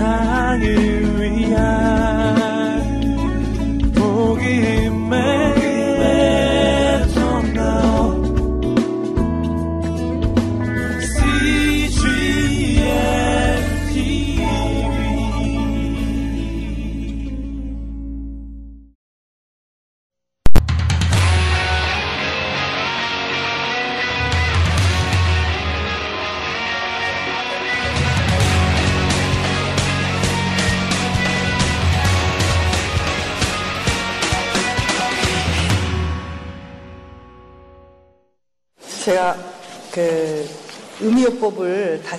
세상을 0.00 0.89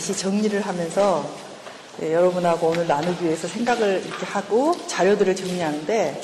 다시 0.02 0.18
정리를 0.18 0.60
하면서 0.62 1.24
네, 2.00 2.12
여러분하고 2.12 2.70
오늘 2.70 2.88
나누기 2.88 3.26
위해서 3.26 3.48
생각을 3.48 4.02
이렇게 4.04 4.26
하고 4.26 4.76
자료들을 4.88 5.36
정리하는데 5.36 6.22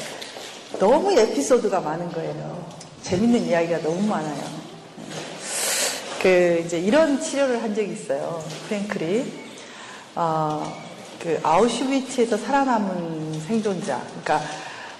너무 0.79 1.11
에피소드가 1.11 1.81
많은 1.81 2.11
거예요. 2.11 2.65
재밌는 3.03 3.45
이야기가 3.45 3.81
너무 3.83 4.01
많아요. 4.07 4.43
그 6.23 6.63
이제 6.65 6.79
이런 6.79 7.21
치료를 7.21 7.61
한 7.61 7.75
적이 7.75 7.93
있어요. 7.93 8.43
프랭클이 8.67 9.31
어, 10.15 10.75
그 11.21 11.39
아우슈비츠에서 11.43 12.35
살아남은 12.35 13.41
생존자. 13.41 14.01
그러니까 14.23 14.41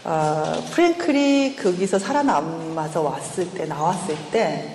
어, 0.03 0.63
프랭클이 0.69 1.55
거기서 1.55 1.97
살아남아서 1.97 3.01
왔을 3.01 3.49
때 3.49 3.65
나왔을 3.65 4.15
때 4.31 4.71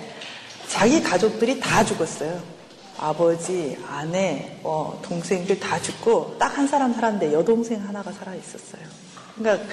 자기 0.67 1.01
가족들이 1.01 1.61
다 1.61 1.85
죽었어요. 1.85 2.62
아버지, 2.97 3.77
아내, 3.89 4.59
어, 4.63 4.99
동생들 5.01 5.59
다 5.59 5.81
죽고 5.81 6.37
딱 6.37 6.53
한 6.57 6.67
사람 6.67 6.93
살았는데 6.93 7.33
여동생 7.33 7.81
하나가 7.87 8.11
살아 8.11 8.35
있었어요. 8.35 8.83
그러니까 9.35 9.65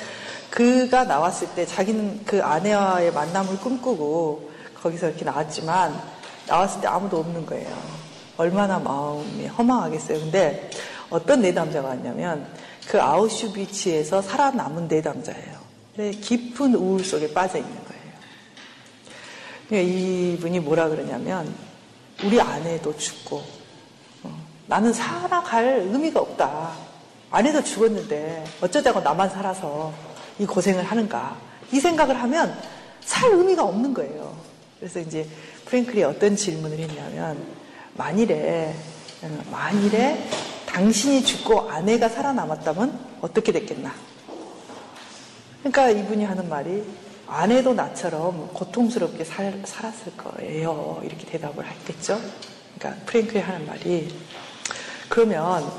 그가 0.51 1.05
나왔을 1.05 1.49
때 1.55 1.67
자기는 1.67 2.25
그 2.25 2.43
아내와의 2.43 3.13
만남을 3.13 3.59
꿈꾸고 3.59 4.51
거기서 4.83 5.09
이렇게 5.11 5.25
나왔지만 5.25 6.01
나왔을 6.49 6.81
때 6.81 6.87
아무도 6.89 7.19
없는 7.19 7.45
거예요. 7.45 7.69
얼마나 8.39 8.79
마음이 8.79 9.47
허망하겠어요. 9.47 10.21
근데 10.21 10.71
어떤 11.11 11.43
내담자가 11.43 11.89
왔냐면 11.89 12.47
그 12.89 13.01
아우슈비츠에서 13.01 14.23
살아남은 14.23 14.89
내담자예요. 14.89 15.61
깊은 16.23 16.75
우울 16.75 17.05
속에 17.05 17.35
빠져 17.35 17.59
있는 17.59 17.77
거예요. 19.69 19.83
이분이 19.83 20.61
뭐라 20.61 20.89
그러냐면 20.89 21.55
우리 22.25 22.41
아내도 22.41 22.97
죽고 22.97 23.43
어, 24.25 24.47
나는 24.67 24.93
살아갈 24.93 25.87
의미가 25.87 26.21
없다. 26.21 26.73
아내도 27.31 27.63
죽었는데 27.63 28.45
어쩌자고 28.61 29.01
나만 29.01 29.31
살아서 29.31 29.93
이 30.39 30.47
고생을 30.47 30.85
하는가. 30.85 31.37
이 31.73 31.81
생각을 31.81 32.21
하면 32.23 32.57
살 33.01 33.33
의미가 33.33 33.65
없는 33.65 33.95
거예요. 33.95 34.37
그래서 34.79 35.01
이제 35.01 35.27
프랭클이 35.67 36.03
어떤 36.03 36.37
질문을 36.37 36.79
했냐면 36.79 37.39
만일에 37.95 38.75
만일에 39.51 40.29
당신이 40.67 41.25
죽고 41.25 41.71
아내가 41.71 42.09
살아남았다면 42.09 42.99
어떻게 43.21 43.53
됐겠나? 43.53 43.93
그러니까 45.61 45.91
이분이 45.91 46.25
하는 46.25 46.49
말이 46.49 46.83
아내도 47.31 47.75
나처럼 47.75 48.49
고통스럽게 48.53 49.25
살, 49.25 49.63
살았을 49.65 50.17
거예요. 50.17 51.01
이렇게 51.05 51.25
대답을 51.27 51.65
했겠죠. 51.65 52.21
그러니까 52.77 53.05
프랭클이 53.07 53.39
하는 53.39 53.67
말이 53.67 54.13
그러면 55.09 55.71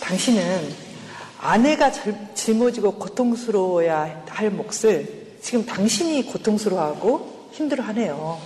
당신은 0.00 0.92
아내가 1.38 1.90
짊어지고 2.34 2.94
고통스러워야 2.94 4.22
할 4.28 4.50
몫을 4.50 5.38
지금 5.40 5.66
당신이 5.66 6.26
고통스러워하고 6.26 7.48
힘들어하네요. 7.50 8.40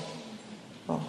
어. 0.88 1.06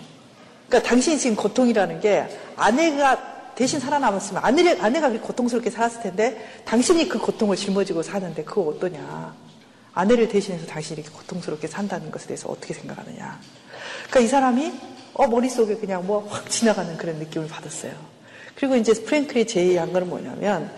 그러니까 0.68 0.90
당신이 0.90 1.18
지금 1.18 1.38
고통이라는 1.38 2.02
게 2.02 2.28
아내가 2.58 3.54
대신 3.56 3.80
살아남았으면 3.80 4.44
아내, 4.44 4.78
아내가 4.80 5.10
고통스럽게 5.10 5.70
살았을 5.70 6.02
텐데 6.02 6.62
당신이 6.66 7.08
그 7.08 7.20
고통을 7.20 7.56
짊어지고 7.56 8.04
사는데 8.04 8.44
그거 8.44 8.64
어떠냐. 8.64 9.47
아내를 9.98 10.30
대신해서 10.30 10.68
당신이 10.68 11.02
이렇게 11.02 11.16
고통스럽게 11.16 11.68
산다는 11.68 12.12
것에 12.12 12.28
대해서 12.28 12.50
어떻게 12.50 12.74
생각하느냐. 12.76 13.40
그러니까 14.10 14.20
이 14.20 14.28
사람이 14.28 14.74
어, 15.14 15.28
머릿속에 15.28 15.76
그냥 15.76 16.06
뭐 16.06 16.28
확 16.30 16.50
지나가는 16.52 16.96
그런 16.98 17.16
느낌을 17.18 17.48
받았어요. 17.48 17.94
그리고 18.56 18.76
이제 18.76 18.94
프랭클이 18.94 19.48
제의한 19.48 19.92
거는 19.94 20.08
뭐냐면 20.08 20.72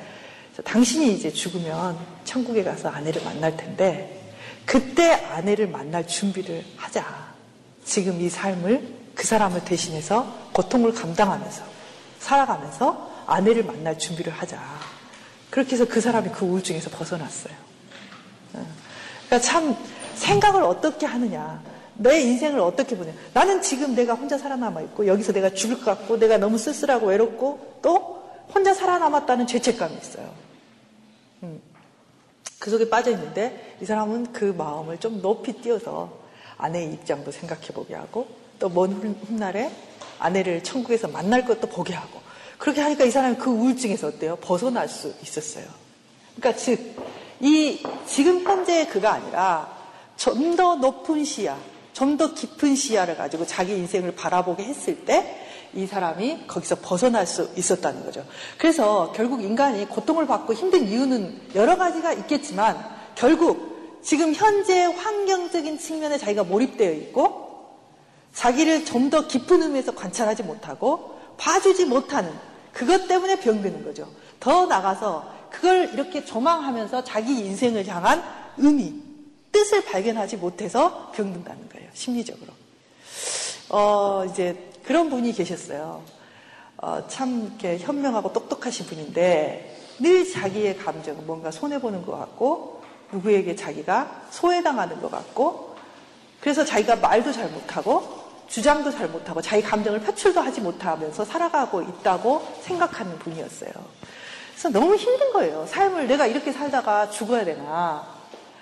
당신이 0.64 1.14
이제 1.14 1.30
죽으면 1.32 1.98
천국에 2.24 2.64
가서 2.64 2.88
아내를 2.90 3.22
만날 3.24 3.58
텐데 3.58 4.32
그때 4.66 5.12
아내를 5.14 5.68
만날 5.68 6.08
준비를 6.08 6.64
하자. 6.78 7.04
지금 7.84 8.22
이 8.22 8.30
삶을 8.30 8.96
그 9.16 9.28
사람을 9.28 9.66
대신해서 9.66 10.34
고통을 10.54 10.94
감당하면서 10.94 11.64
살아가면서 12.20 13.24
아내를 13.26 13.66
만날 13.66 13.98
준비를 14.00 14.32
하자. 14.32 14.62
그렇게 15.50 15.74
해서 15.74 15.86
그 15.86 16.00
사람이 16.00 16.30
그 16.30 16.46
우울증에서 16.46 16.90
벗어났어요. 16.92 17.69
그러니까 19.30 19.40
참 19.40 19.76
생각을 20.16 20.64
어떻게 20.64 21.06
하느냐. 21.06 21.62
내 21.96 22.22
인생을 22.22 22.60
어떻게 22.60 22.98
보냐. 22.98 23.14
나는 23.34 23.62
지금 23.62 23.94
내가 23.94 24.14
혼자 24.14 24.38
살아남아 24.38 24.82
있고 24.82 25.06
여기서 25.06 25.34
내가 25.34 25.50
죽을 25.52 25.78
것 25.78 25.86
같고 25.86 26.18
내가 26.18 26.38
너무 26.38 26.58
쓸쓸하고 26.58 27.08
외롭고 27.08 27.80
또 27.82 28.24
혼자 28.54 28.74
살아남았다는 28.74 29.48
죄책감이 29.48 29.96
있어요. 29.98 30.30
음. 31.44 31.62
그 32.58 32.70
속에 32.72 32.90
빠져 32.90 33.12
있는데 33.12 33.78
이 33.82 33.86
사람은 33.86 34.34
그 34.34 34.46
마음을 34.46 34.98
좀 35.00 35.22
높이 35.22 35.54
띄어서 35.54 36.12
아내의 36.58 36.94
입장도 36.94 37.32
생각해 37.32 37.68
보게 37.68 37.96
하고 37.96 38.28
또 38.60 38.70
먼 38.70 38.92
훗날에 39.28 39.72
아내를 40.20 40.64
천국에서 40.64 41.08
만날 41.08 41.46
것도 41.46 41.68
보게 41.68 41.94
하고 41.94 42.20
그렇게 42.58 42.82
하니까 42.82 43.06
이 43.06 43.12
사람이 43.12 43.38
그 43.38 43.50
우울증에서 43.50 44.08
어때요? 44.08 44.36
벗어날 44.38 44.90
수 44.90 45.14
있었어요. 45.24 45.66
그러니까 46.36 46.62
즉 46.62 46.96
이 47.42 47.82
지금 48.06 48.42
현재의 48.44 48.88
그가 48.90 49.14
아니라 49.14 49.78
좀 50.18 50.56
더 50.56 50.76
높은 50.76 51.24
시야, 51.24 51.58
좀 51.94 52.18
더 52.18 52.34
깊은 52.34 52.76
시야를 52.76 53.18
가지고 53.18 53.46
자기 53.46 53.74
인생을 53.74 54.16
바라보게 54.16 54.64
했을 54.64 55.06
때 55.06 55.46
이 55.74 55.86
사람이 55.86 56.48
거기서 56.48 56.78
벗어날 56.82 57.28
수 57.28 57.50
있었다는 57.56 58.04
거죠. 58.04 58.26
그래서 58.58 59.12
결국 59.16 59.44
인간이 59.44 59.88
고통을 59.88 60.26
받고 60.26 60.54
힘든 60.54 60.88
이유는 60.88 61.42
여러 61.56 61.78
가지가 61.78 62.14
있겠지만 62.14 62.84
결국 63.14 64.00
지금 64.02 64.34
현재 64.34 64.86
환경적인 64.86 65.78
측면에 65.78 66.18
자기가 66.18 66.44
몰입되어 66.46 66.92
있고 66.94 67.50
자기를 68.34 68.86
좀 68.86 69.10
더 69.10 69.28
깊은 69.28 69.62
의미에서 69.62 69.94
관찰하지 69.94 70.44
못하고 70.44 71.20
봐주지 71.38 71.86
못하는 71.86 72.32
그것 72.74 73.08
때문에 73.08 73.40
병드는 73.40 73.84
거죠. 73.84 74.08
더 74.40 74.66
나가서 74.66 75.39
그걸 75.52 75.94
이렇게 75.94 76.24
조망하면서 76.24 77.04
자기 77.04 77.40
인생을 77.40 77.88
향한 77.88 78.24
의미, 78.58 78.94
뜻을 79.52 79.84
발견하지 79.86 80.38
못해서 80.38 81.12
병든다는 81.14 81.70
거예요. 81.70 81.90
심리적으로. 81.94 82.54
어, 83.70 84.26
이제 84.30 84.72
그런 84.84 85.10
분이 85.10 85.34
계셨어요. 85.34 86.04
어, 86.78 87.08
참 87.08 87.48
이렇게 87.48 87.78
현명하고 87.78 88.34
똑똑하신 88.34 88.86
분인데 88.86 89.78
늘 90.00 90.30
자기의 90.32 90.78
감정은 90.78 91.26
뭔가 91.26 91.52
손해보는 91.52 92.06
것 92.06 92.18
같고 92.18 92.82
누구에게 93.12 93.56
자기가 93.56 94.28
소외당하는 94.32 95.02
것 95.02 95.12
같고 95.12 95.76
그래서 96.40 96.64
자기가 96.64 96.98
말도 96.98 97.32
잘 97.32 97.50
못하고 97.50 98.20
주장도 98.48 98.92
잘 98.92 99.10
못하고 99.10 99.42
자기 99.42 99.62
감정을 99.62 100.00
표출도 100.02 100.40
하지 100.42 100.62
못하면서 100.62 101.24
살아가고 101.26 101.82
있다고 101.82 102.48
생각하는 102.62 103.20
분이었어요. 103.20 103.72
그래서 104.60 104.78
너무 104.78 104.98
힘든 104.98 105.32
거예요. 105.32 105.66
삶을 105.68 106.08
내가 106.08 106.28
이렇게 106.28 106.52
살다가 106.52 107.10
죽어야 107.10 107.46
되나. 107.46 108.06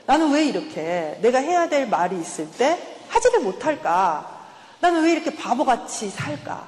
나는 0.05 0.31
왜 0.31 0.45
이렇게 0.45 1.17
내가 1.23 1.39
해야 1.39 1.67
될 1.67 1.88
말이 1.88 2.19
있을 2.19 2.47
때 2.51 2.77
하지를 3.09 3.39
못할까? 3.39 4.45
나는 4.79 5.03
왜 5.03 5.13
이렇게 5.13 5.35
바보같이 5.35 6.11
살까? 6.11 6.67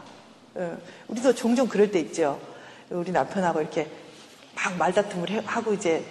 예, 0.57 0.71
우리도 1.07 1.35
종종 1.35 1.67
그럴 1.67 1.91
때 1.91 1.99
있죠. 1.99 2.41
우리 2.89 3.11
남편하고 3.11 3.61
이렇게 3.61 3.87
막 4.55 4.75
말다툼을 4.77 5.43
하고 5.45 5.75
이제 5.75 6.03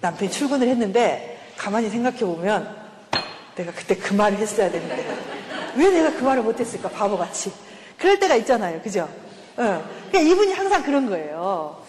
남편이 0.00 0.30
출근을 0.30 0.66
했는데 0.66 1.38
가만히 1.58 1.90
생각해 1.90 2.20
보면 2.20 2.74
내가 3.56 3.72
그때 3.72 3.94
그 3.94 4.14
말을 4.14 4.38
했어야 4.38 4.70
되는데 4.70 5.06
왜 5.76 5.90
내가 5.90 6.16
그 6.16 6.24
말을 6.24 6.42
못했을까 6.42 6.88
바보같이 6.88 7.52
그럴 7.98 8.18
때가 8.18 8.36
있잖아요 8.36 8.80
그죠? 8.80 9.02
어. 9.56 9.84
그러니까 10.08 10.20
이분이 10.20 10.54
항상 10.54 10.82
그런 10.82 11.08
거예요 11.08 11.83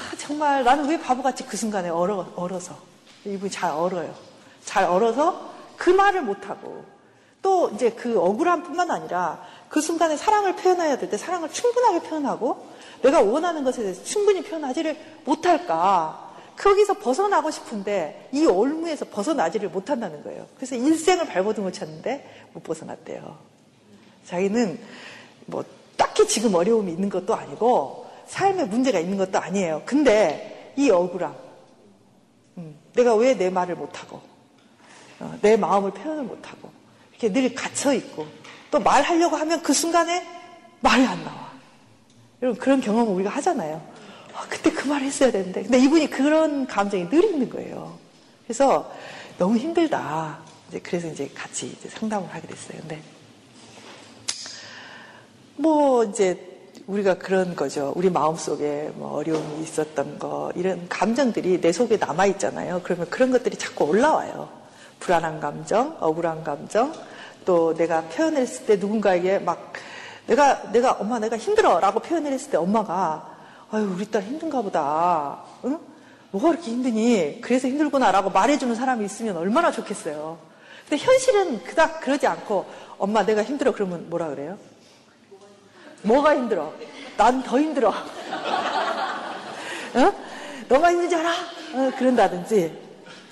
아, 0.00 0.16
정말 0.16 0.64
나는 0.64 0.88
왜 0.88 0.98
바보같이 0.98 1.44
그 1.46 1.56
순간에 1.56 1.88
얼어, 1.88 2.32
얼어서. 2.36 2.76
이분이 3.24 3.50
잘 3.50 3.70
얼어요. 3.72 4.14
잘 4.64 4.84
얼어서 4.84 5.50
그 5.76 5.90
말을 5.90 6.22
못하고 6.22 6.84
또 7.42 7.70
이제 7.70 7.90
그 7.90 8.18
억울함 8.18 8.62
뿐만 8.62 8.90
아니라 8.90 9.42
그 9.68 9.80
순간에 9.80 10.16
사랑을 10.16 10.56
표현해야 10.56 10.98
될 10.98 11.10
때 11.10 11.16
사랑을 11.16 11.50
충분하게 11.50 12.00
표현하고 12.08 12.66
내가 13.02 13.20
원하는 13.22 13.64
것에 13.64 13.82
대해서 13.82 14.02
충분히 14.04 14.42
표현하지를 14.42 14.96
못할까. 15.24 16.28
거기서 16.56 16.94
벗어나고 16.94 17.50
싶은데 17.50 18.28
이 18.32 18.44
올무에서 18.44 19.06
벗어나지를 19.06 19.70
못한다는 19.70 20.22
거예요. 20.22 20.46
그래서 20.56 20.74
일생을 20.76 21.26
발버둥을 21.26 21.72
쳤는데 21.72 22.48
못 22.52 22.62
벗어났대요. 22.62 23.38
자기는 24.26 24.78
뭐 25.46 25.64
딱히 25.96 26.26
지금 26.28 26.54
어려움이 26.54 26.92
있는 26.92 27.08
것도 27.08 27.34
아니고 27.34 28.09
삶에 28.30 28.64
문제가 28.64 29.00
있는 29.00 29.18
것도 29.18 29.38
아니에요. 29.38 29.82
근데 29.84 30.72
이 30.76 30.88
억울함, 30.88 31.34
음, 32.58 32.78
내가 32.94 33.14
왜 33.16 33.34
내 33.34 33.50
말을 33.50 33.74
못하고 33.74 34.20
어, 35.18 35.36
내 35.42 35.56
마음을 35.56 35.90
표현을 35.90 36.22
못하고 36.24 36.70
이렇게 37.10 37.32
늘 37.32 37.54
갇혀 37.54 37.92
있고 37.92 38.26
또 38.70 38.78
말하려고 38.78 39.36
하면 39.36 39.62
그 39.62 39.72
순간에 39.72 40.24
말이 40.80 41.04
안 41.04 41.22
나와. 41.24 41.50
여러분 42.40 42.60
그런 42.60 42.80
경험을 42.80 43.12
우리가 43.14 43.30
하잖아요. 43.30 43.82
아, 44.34 44.46
그때 44.48 44.70
그 44.70 44.86
말을 44.86 45.06
했어야 45.06 45.30
되는데. 45.32 45.62
근데 45.62 45.78
이분이 45.78 46.08
그런 46.08 46.66
감정이 46.66 47.08
늘 47.10 47.24
있는 47.24 47.50
거예요. 47.50 47.98
그래서 48.44 48.90
너무 49.38 49.58
힘들다. 49.58 50.38
이제 50.68 50.78
그래서 50.78 51.08
이제 51.08 51.28
같이 51.34 51.66
이제 51.66 51.88
상담을 51.88 52.32
하게 52.32 52.46
됐어요. 52.46 52.78
근데 52.80 53.02
뭐 55.56 56.04
이제 56.04 56.49
우리가 56.90 57.14
그런 57.14 57.54
거죠. 57.54 57.92
우리 57.94 58.10
마음속에 58.10 58.90
뭐 58.94 59.12
어려움이 59.12 59.62
있었던 59.62 60.18
거 60.18 60.50
이런 60.56 60.88
감정들이 60.88 61.60
내 61.60 61.70
속에 61.70 61.96
남아 61.96 62.26
있잖아요. 62.26 62.80
그러면 62.82 63.08
그런 63.08 63.30
것들이 63.30 63.56
자꾸 63.56 63.84
올라와요. 63.84 64.48
불안한 64.98 65.38
감정, 65.38 65.96
억울한 66.00 66.42
감정, 66.42 66.92
또 67.44 67.74
내가 67.74 68.02
표현했을 68.02 68.66
때 68.66 68.76
누군가에게 68.76 69.38
막 69.38 69.72
내가 70.26 70.72
내가 70.72 70.92
엄마 70.94 71.20
내가 71.20 71.38
힘들어라고 71.38 72.00
표현을 72.00 72.32
했을 72.32 72.50
때 72.50 72.56
엄마가 72.56 73.36
아유 73.70 73.88
우리 73.94 74.10
딸 74.10 74.22
힘든가 74.24 74.60
보다. 74.60 75.38
응? 75.64 75.78
뭐가 76.32 76.50
그렇게 76.50 76.72
힘드니? 76.72 77.38
그래서 77.40 77.68
힘들구나라고 77.68 78.30
말해주는 78.30 78.74
사람이 78.74 79.04
있으면 79.04 79.36
얼마나 79.36 79.70
좋겠어요. 79.70 80.38
근데 80.88 81.04
현실은 81.04 81.62
그닥 81.62 82.00
그러지 82.00 82.26
않고 82.26 82.66
엄마 82.98 83.24
내가 83.24 83.44
힘들어 83.44 83.72
그러면 83.72 84.10
뭐라 84.10 84.28
그래요? 84.28 84.58
뭐가 86.02 86.34
힘들어? 86.36 86.72
난 87.16 87.42
더 87.42 87.58
힘들어. 87.60 87.90
어? 89.94 90.12
너가 90.68 90.90
힘든지 90.92 91.14
알아? 91.16 91.30
어, 91.74 91.90
그런다든지. 91.98 92.78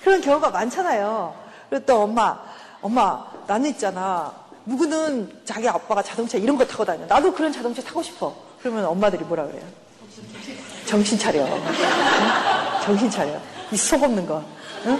그런 0.03 0.21
경우가 0.21 0.49
많잖아요. 0.49 1.33
그리고 1.69 1.85
또 1.85 2.01
엄마, 2.03 2.37
엄마, 2.81 3.25
나는 3.47 3.69
있잖아. 3.71 4.31
누구는 4.65 5.41
자기 5.45 5.67
아빠가 5.67 6.01
자동차 6.03 6.37
이런 6.37 6.57
거 6.57 6.65
타고 6.65 6.85
다녀. 6.85 7.05
나도 7.05 7.33
그런 7.33 7.51
자동차 7.51 7.81
타고 7.81 8.03
싶어. 8.03 8.35
그러면 8.61 8.85
엄마들이 8.85 9.23
뭐라 9.23 9.45
그래요? 9.47 9.63
정신 10.85 11.17
차려. 11.17 11.43
응? 11.45 11.61
정신 12.83 13.09
차려. 13.09 13.31
이 13.71 13.75
속 13.77 14.01
없는 14.03 14.25
거. 14.25 14.43
응? 14.85 14.99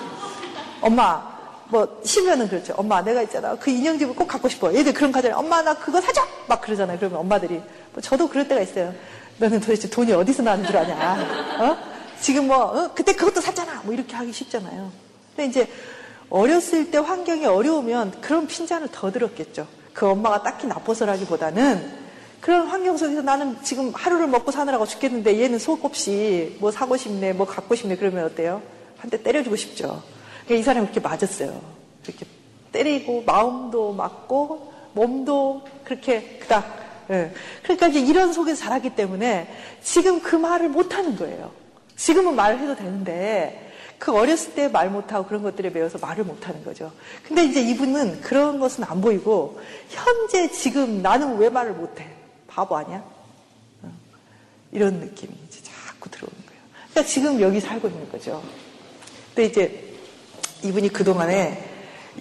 엄마, 0.81 1.21
뭐, 1.69 1.99
쉬면은 2.03 2.47
그렇죠. 2.47 2.73
엄마, 2.77 3.01
내가 3.03 3.21
있잖아. 3.21 3.55
그 3.55 3.69
인형집을 3.69 4.15
꼭 4.15 4.27
갖고 4.27 4.49
싶어. 4.49 4.73
얘들 4.73 4.93
그런 4.93 5.11
가잖아요. 5.11 5.37
엄마, 5.39 5.61
나 5.61 5.73
그거 5.75 6.01
사줘! 6.01 6.21
막 6.47 6.61
그러잖아요. 6.61 6.97
그러면 6.97 7.19
엄마들이. 7.19 7.61
뭐 7.93 8.01
저도 8.01 8.27
그럴 8.27 8.47
때가 8.47 8.61
있어요. 8.61 8.93
너는 9.37 9.59
도대체 9.59 9.89
돈이 9.89 10.11
어디서 10.11 10.41
나는 10.43 10.65
줄 10.65 10.75
아냐? 10.75 11.59
어? 11.59 11.77
지금 12.21 12.47
뭐, 12.47 12.57
어? 12.57 12.91
그때 12.93 13.13
그것도 13.13 13.39
샀잖아! 13.41 13.81
뭐 13.83 13.93
이렇게 13.93 14.15
하기 14.15 14.31
쉽잖아요. 14.33 14.91
근데 15.35 15.49
이제, 15.49 15.67
어렸을 16.31 16.91
때 16.91 16.97
환경이 16.97 17.45
어려우면 17.45 18.21
그런 18.21 18.45
핀잔을 18.47 18.89
더 18.91 19.11
들었겠죠. 19.11 19.67
그 19.93 20.07
엄마가 20.07 20.43
딱히 20.43 20.67
나빠서라기보다는 20.67 21.99
그런 22.41 22.67
환경 22.67 22.97
속에서 22.97 23.21
나는 23.21 23.57
지금 23.63 23.91
하루를 23.93 24.27
먹고 24.27 24.51
사느라고 24.51 24.85
죽겠는데 24.85 25.39
얘는 25.41 25.59
속 25.59 25.83
없이 25.85 26.55
뭐 26.59 26.71
사고 26.71 26.97
싶네, 26.97 27.33
뭐 27.33 27.45
갖고 27.47 27.75
싶네 27.75 27.95
그러면 27.97 28.25
어때요? 28.25 28.61
한 28.97 29.09
대 29.09 29.21
때려주고 29.21 29.55
싶죠. 29.55 30.01
그러니까 30.49 30.55
이 30.55 30.63
사람이 30.63 30.87
그렇게 30.87 30.99
맞았어요. 30.99 31.61
이렇게 32.07 32.25
때리고 32.71 33.21
마음도 33.23 33.93
맞고 33.93 34.73
몸도 34.93 35.61
그렇게 35.83 36.39
그닥. 36.39 36.65
예. 37.11 37.31
그러니까 37.61 37.87
이제 37.87 37.99
이런 37.99 38.33
속에서 38.33 38.63
자랐기 38.63 38.95
때문에 38.95 39.47
지금 39.83 40.19
그 40.21 40.35
말을 40.35 40.69
못하는 40.69 41.15
거예요. 41.15 41.51
지금은 41.95 42.35
말을 42.35 42.59
해도 42.59 42.75
되는데 42.75 43.71
그 43.99 44.11
어렸을 44.11 44.55
때 44.55 44.69
말 44.69 44.89
못하고 44.89 45.27
그런 45.27 45.43
것들에 45.43 45.69
매여서 45.69 45.99
말을 45.99 46.23
못하는 46.23 46.63
거죠. 46.63 46.91
근데 47.21 47.43
이제 47.43 47.61
이분은 47.61 48.21
그런 48.21 48.59
것은 48.59 48.83
안 48.85 49.01
보이고 49.01 49.59
현재 49.89 50.49
지금 50.49 51.03
나는 51.03 51.37
왜 51.37 51.49
말을 51.49 51.73
못해? 51.73 52.09
바보 52.47 52.75
아니야? 52.75 53.03
어. 53.83 53.91
이런 54.71 54.95
느낌이 54.95 55.31
이제 55.47 55.61
자꾸 55.61 56.09
들어오는 56.09 56.35
거예요. 56.47 56.61
그러니까 56.89 57.03
지금 57.03 57.39
여기 57.39 57.59
살고 57.59 57.87
있는 57.87 58.09
거죠. 58.11 58.41
근데 59.35 59.45
이제 59.45 59.88
이분이 60.63 60.89
그동안에 60.89 61.65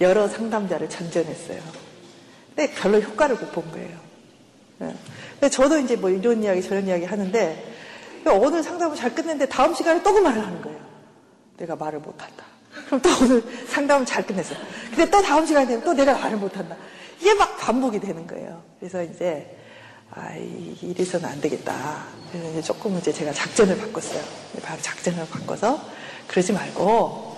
여러 0.01 0.27
상담자를 0.27 0.89
전전했어요. 0.89 1.59
근데 2.55 2.73
별로 2.73 2.99
효과를 2.99 3.35
못 3.35 3.51
본 3.51 3.71
거예요. 3.71 3.97
예. 4.81 4.93
근데 5.33 5.49
저도 5.49 5.79
이제 5.79 5.95
뭐 5.95 6.09
이런 6.09 6.41
이야기 6.43 6.61
저런 6.61 6.87
이야기 6.87 7.05
하는데 7.05 7.65
오늘 8.25 8.61
상담을 8.63 8.95
잘 8.95 9.13
끝냈는데 9.15 9.47
다음 9.47 9.73
시간에 9.73 10.01
또 10.03 10.13
그 10.13 10.19
말을 10.19 10.45
하는 10.45 10.61
거예요. 10.61 10.79
내가 11.57 11.75
말을 11.75 11.99
못한다. 11.99 12.43
그럼 12.85 13.01
또 13.01 13.09
오늘 13.21 13.43
상담을 13.67 14.05
잘 14.05 14.25
끝냈어요. 14.25 14.57
근데 14.89 15.09
또 15.09 15.21
다음 15.21 15.45
시간이 15.45 15.67
되면 15.67 15.83
또 15.83 15.93
내가 15.93 16.13
말을 16.17 16.37
못한다. 16.37 16.75
이게 17.19 17.33
막 17.33 17.57
반복이 17.57 17.99
되는 17.99 18.25
거예요. 18.27 18.61
그래서 18.79 19.03
이제 19.03 19.57
아, 20.11 20.33
이래서는 20.81 21.27
안 21.27 21.41
되겠다. 21.41 22.05
그래서 22.31 22.49
이제 22.51 22.61
조금 22.61 22.97
이제 22.97 23.11
제가 23.11 23.31
작전을 23.33 23.77
바꿨어요. 23.77 24.21
바로 24.63 24.81
작전을 24.81 25.27
바꿔서 25.29 25.79
그러지 26.27 26.53
말고 26.53 27.28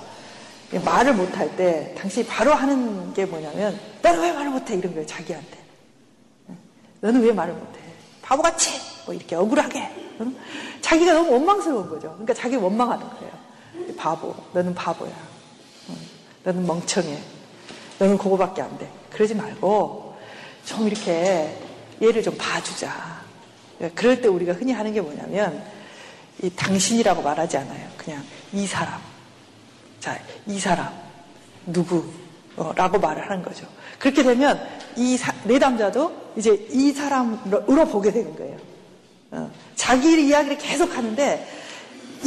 말을 0.79 1.13
못할 1.13 1.55
때 1.55 1.93
당신이 1.97 2.25
바로 2.27 2.53
하는 2.53 3.13
게 3.13 3.25
뭐냐면 3.25 3.79
너는 4.01 4.21
왜 4.21 4.31
말을 4.31 4.51
못해? 4.51 4.75
이런 4.75 4.93
거예요. 4.93 5.05
자기한테. 5.05 5.57
너는 7.01 7.21
왜 7.21 7.31
말을 7.31 7.53
못해? 7.53 7.79
바보같이 8.21 8.79
뭐 9.05 9.13
이렇게 9.13 9.35
억울하게. 9.35 9.89
응? 10.21 10.35
자기가 10.81 11.13
너무 11.13 11.31
원망스러운 11.31 11.89
거죠. 11.89 12.09
그러니까 12.11 12.33
자기 12.33 12.55
원망하는 12.55 13.05
거예요. 13.09 13.31
바보. 13.97 14.35
너는 14.53 14.73
바보야. 14.73 15.11
응. 15.89 15.95
너는 16.43 16.65
멍청해. 16.65 17.17
너는 17.99 18.17
그거밖에 18.17 18.61
안 18.61 18.77
돼. 18.77 18.89
그러지 19.11 19.35
말고 19.35 20.15
좀 20.65 20.87
이렇게 20.87 21.57
얘를 22.01 22.23
좀 22.23 22.35
봐주자. 22.37 23.21
그럴 23.95 24.21
때 24.21 24.27
우리가 24.27 24.53
흔히 24.53 24.71
하는 24.71 24.93
게 24.93 25.01
뭐냐면 25.01 25.63
이 26.41 26.49
당신이라고 26.49 27.21
말하지 27.21 27.57
않아요. 27.57 27.89
그냥 27.97 28.23
이 28.53 28.65
사람. 28.65 29.10
자, 30.01 30.19
이 30.47 30.59
사람 30.59 30.91
누구? 31.67 32.03
어, 32.57 32.73
라고 32.75 32.99
말을 32.99 33.29
하는 33.29 33.43
거죠. 33.43 33.65
그렇게 33.97 34.23
되면 34.23 34.59
이 34.97 35.17
내담자도 35.45 36.33
이제 36.35 36.67
이 36.71 36.91
사람으로 36.91 37.85
보게 37.85 38.11
되는 38.11 38.35
거예요. 38.35 38.57
어, 39.29 39.51
자기 39.75 40.27
이야기를 40.27 40.57
계속 40.57 40.97
하는데 40.97 41.47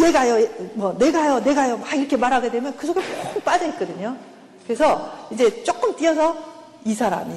얘가요, 0.01 0.49
뭐 0.75 0.93
내가요, 0.99 1.41
내가요 1.41 1.77
막 1.77 1.93
이렇게 1.93 2.17
말하게 2.17 2.51
되면 2.51 2.77
그 2.77 2.87
속에 2.87 3.03
푹 3.33 3.45
빠져 3.45 3.67
있거든요. 3.71 4.17
그래서 4.65 5.29
이제 5.31 5.63
조금 5.65 5.95
뛰어서 5.97 6.37
이 6.85 6.95
사람이 6.95 7.35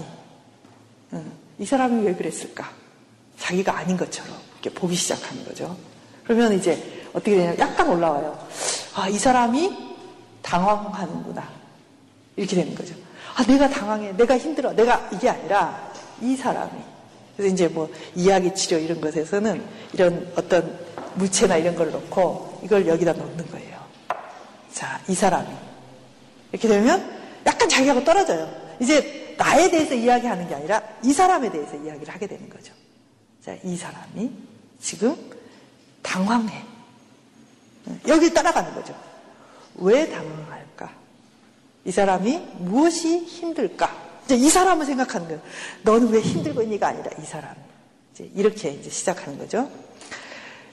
어, 1.11 1.25
이 1.57 1.65
사람이 1.65 2.05
왜 2.05 2.13
그랬을까? 2.13 2.69
자기가 3.39 3.75
아닌 3.75 3.97
것처럼 3.97 4.37
이렇게 4.61 4.69
보기 4.69 4.95
시작하는 4.95 5.43
거죠. 5.45 5.75
그러면 6.23 6.53
이제 6.53 7.05
어떻게 7.11 7.35
되냐면 7.35 7.57
약간 7.57 7.89
올라와요. 7.89 8.47
아, 8.95 9.09
이 9.09 9.17
사람이 9.17 9.86
당황하는구나. 10.47 11.47
이렇게 12.37 12.55
되는 12.55 12.73
거죠. 12.73 12.95
아, 13.35 13.43
내가 13.43 13.69
당황해. 13.69 14.13
내가 14.13 14.37
힘들어. 14.37 14.71
내가 14.73 15.09
이게 15.11 15.29
아니라 15.29 15.91
이 16.21 16.35
사람이. 16.35 16.81
그래서 17.35 17.53
이제 17.53 17.67
뭐 17.67 17.89
이야기 18.15 18.53
치료 18.55 18.77
이런 18.79 19.01
것에서는 19.01 19.63
이런 19.93 20.31
어떤 20.35 20.79
물체나 21.15 21.57
이런 21.57 21.75
걸 21.75 21.91
놓고 21.91 22.61
이걸 22.63 22.87
여기다 22.87 23.13
놓는 23.13 23.51
거예요. 23.51 23.77
자, 24.71 24.99
이 25.07 25.13
사람이. 25.13 25.49
이렇게 26.51 26.67
되면 26.67 27.17
약간 27.45 27.67
자기하고 27.67 28.03
떨어져요. 28.03 28.49
이제 28.79 29.35
나에 29.37 29.69
대해서 29.69 29.93
이야기하는 29.93 30.47
게 30.47 30.55
아니라 30.55 30.81
이 31.03 31.11
사람에 31.11 31.51
대해서 31.51 31.75
이야기를 31.75 32.13
하게 32.13 32.25
되는 32.25 32.49
거죠. 32.49 32.73
자, 33.43 33.55
이 33.63 33.75
사람이 33.75 34.31
지금 34.79 35.15
당황해. 36.01 36.63
여기 38.07 38.33
따라가는 38.33 38.73
거죠. 38.73 39.06
왜 39.77 40.09
당황할까? 40.09 40.91
이 41.85 41.91
사람이 41.91 42.37
무엇이 42.59 43.19
힘들까? 43.19 43.95
이제 44.25 44.35
이 44.35 44.49
사람을 44.49 44.85
생각하는 44.85 45.27
거예요. 45.27 45.41
너는 45.83 46.09
왜 46.09 46.19
힘들고 46.21 46.61
있니가 46.63 46.87
아니라 46.89 47.09
이 47.21 47.25
사람. 47.25 47.55
이제 48.13 48.29
이렇게 48.35 48.69
이제 48.71 48.89
시작하는 48.89 49.37
거죠. 49.37 49.69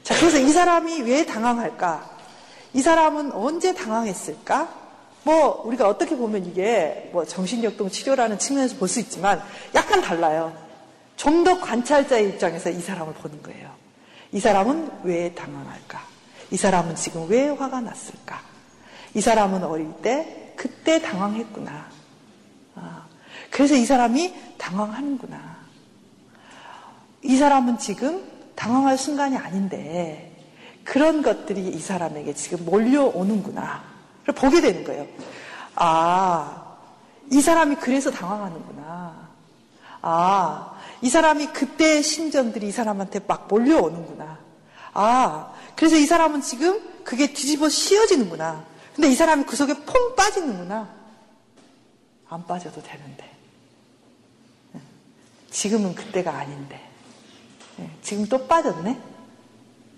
자, 0.03 0.15
그래서 0.19 0.39
이 0.39 0.49
사람이 0.51 1.03
왜 1.03 1.25
당황할까? 1.25 2.11
이 2.73 2.83
사람은 2.83 3.33
언제 3.33 3.73
당황했을까? 3.75 4.83
뭐, 5.23 5.63
우리가 5.65 5.89
어떻게 5.89 6.17
보면 6.17 6.45
이게 6.45 7.09
뭐 7.13 7.25
정신역동 7.25 7.89
치료라는 7.91 8.39
측면에서 8.39 8.77
볼 8.77 8.89
수 8.89 9.01
있지만 9.01 9.43
약간 9.75 10.01
달라요. 10.03 10.53
좀 11.17 11.45
더 11.45 11.61
관찰자의 11.61 12.29
입장에서 12.31 12.71
이 12.71 12.81
사람을 12.81 13.15
보는 13.15 13.43
거예요. 13.43 13.71
이 14.33 14.41
사람은 14.41 14.91
왜 15.05 15.33
당황할까? 15.33 16.03
이 16.51 16.57
사람은 16.57 16.97
지금 16.97 17.29
왜 17.29 17.49
화가 17.49 17.81
났을까? 17.81 18.43
이 19.15 19.21
사람은 19.21 19.65
어릴 19.65 19.93
때 20.03 20.53
그때 20.57 21.01
당황했구나. 21.01 21.87
아, 22.77 23.07
그래서 23.51 23.75
이 23.75 23.85
사람이 23.85 24.35
당황하는구나. 24.59 25.57
이 27.23 27.37
사람은 27.37 27.79
지금 27.79 28.23
당황할 28.55 28.99
순간이 28.99 29.37
아닌데 29.37 30.31
그런 30.85 31.23
것들이 31.23 31.69
이 31.69 31.79
사람에게 31.79 32.35
지금 32.35 32.65
몰려오는구나. 32.65 33.95
를 34.25 34.35
보게 34.35 34.61
되는 34.61 34.85
거예요. 34.85 35.07
아, 35.75 36.77
이 37.31 37.41
사람이 37.41 37.77
그래서 37.77 38.11
당황하는구나. 38.11 39.29
아, 40.01 40.73
이 41.03 41.09
사람이 41.09 41.49
그때의 41.49 42.03
심정들이 42.03 42.69
이 42.69 42.73
사람한테 42.73 43.21
막 43.27 43.49
몰려오는구나. 43.49 44.39
아, 44.95 45.53
그래서 45.77 45.97
이 45.97 46.07
사람은 46.07 46.41
지금 46.41 46.81
그게 47.05 47.33
뒤집어 47.33 47.69
씌워지는구나. 47.69 48.65
근데 48.95 49.09
이 49.11 49.15
사람이 49.15 49.45
그 49.45 49.57
속에 49.57 49.75
퐁 49.85 50.15
빠지는구나. 50.15 50.89
안 52.29 52.47
빠져도 52.47 52.83
되는데. 52.83 53.31
지금은 55.51 55.95
그때가 55.95 56.33
아닌데. 56.33 56.81
지금 58.03 58.27
또 58.27 58.47
빠졌네? 58.47 59.01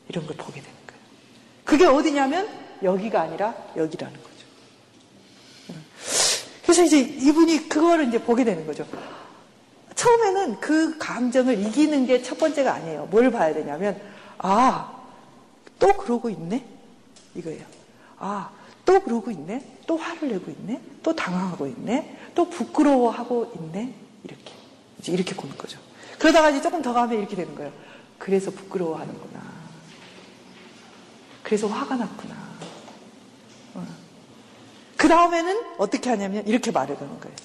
이런 0.09 0.27
걸 0.27 0.37
보게 0.37 0.61
되는 0.61 0.77
거예요. 0.87 1.03
그게 1.65 1.87
어디냐면 1.87 2.49
여기가 2.83 3.23
아니라 3.23 3.55
여기라는 3.77 4.15
거죠. 4.23 4.37
그래서 6.63 6.83
이제 6.85 6.99
이분이 7.01 7.69
그거를 7.69 8.09
이제 8.09 8.23
보게 8.23 8.45
되는 8.45 8.67
거죠. 8.67 8.87
처음에는 9.95 10.61
그 10.61 10.99
감정을 10.99 11.59
이기는 11.59 12.07
게 12.07 12.23
첫 12.23 12.39
번째가 12.39 12.73
아니에요. 12.75 13.07
뭘 13.07 13.31
봐야 13.31 13.53
되냐면, 13.55 14.01
아, 14.39 14.95
또 15.79 15.89
그러고 15.97 16.29
있네? 16.29 16.65
이거예요. 17.35 17.65
아, 18.19 18.51
또 18.87 19.03
그러고 19.03 19.31
있네? 19.31 19.63
또 19.87 19.99
화를 19.99 20.29
내고 20.31 20.51
있네? 20.51 20.81
또 21.03 21.15
당황하고 21.15 21.67
있네? 21.67 22.17
또 22.35 22.49
부끄러워하고 22.49 23.53
있네? 23.57 23.93
이렇게. 24.25 24.53
이제 24.99 25.13
이렇게 25.13 25.35
보는 25.35 25.59
거죠. 25.59 25.79
그러다가 26.19 26.51
이제 26.51 26.63
조금 26.63 26.81
더 26.81 26.95
가면 26.95 27.19
이렇게 27.19 27.37
되는 27.37 27.55
거예요. 27.55 27.73
그래서 28.19 28.51
부끄러워하는구나. 28.51 29.43
그래서 31.43 31.67
화가 31.67 31.97
났구나. 31.97 32.35
어. 33.75 33.87
그 34.97 35.09
다음에는 35.09 35.63
어떻게 35.79 36.09
하냐면 36.09 36.47
이렇게 36.47 36.71
말을 36.71 36.97
거는 36.97 37.21
거예요. 37.21 37.37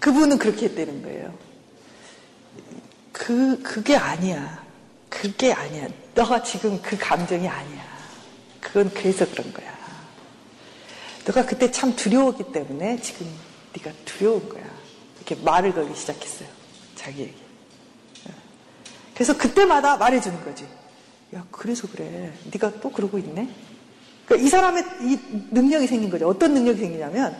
그분은 0.00 0.38
그렇게 0.38 0.66
했다는 0.66 1.02
거예요. 1.02 1.32
그, 3.12 3.62
그게 3.62 3.96
아니야. 3.96 4.64
그게 5.08 5.52
아니야. 5.52 5.86
너가 6.14 6.42
지금 6.42 6.82
그 6.82 6.98
감정이 6.98 7.48
아니야. 7.48 7.91
그건 8.62 8.88
그래서 8.94 9.26
그런 9.28 9.52
거야. 9.52 9.70
너가 11.26 11.44
그때 11.44 11.70
참 11.70 11.94
두려웠기 11.94 12.52
때문에 12.52 12.98
지금 13.02 13.26
네가 13.76 13.90
두려운 14.06 14.48
거야. 14.48 14.64
이렇게 15.16 15.34
말을 15.34 15.74
걸기 15.74 15.94
시작했어요. 15.94 16.48
자기에게. 16.94 17.34
그래서 19.14 19.36
그때마다 19.36 19.98
말해주는 19.98 20.42
거지. 20.44 20.66
야, 21.34 21.44
그래서 21.50 21.86
그래. 21.86 22.32
네가 22.50 22.80
또 22.80 22.90
그러고 22.90 23.18
있네? 23.18 23.48
그러니까 24.24 24.46
이 24.46 24.48
사람의 24.48 24.84
이 25.02 25.18
능력이 25.50 25.86
생긴 25.86 26.08
거죠. 26.08 26.28
어떤 26.28 26.54
능력이 26.54 26.80
생기냐면 26.80 27.36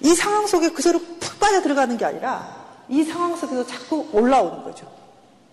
이 0.00 0.14
상황 0.14 0.46
속에 0.46 0.70
그대로 0.70 0.98
푹 0.98 1.38
빠져 1.40 1.62
들어가는 1.62 1.96
게 1.96 2.04
아니라 2.04 2.66
이 2.88 3.02
상황 3.04 3.34
속에서 3.36 3.66
자꾸 3.66 4.08
올라오는 4.12 4.62
거죠. 4.62 4.90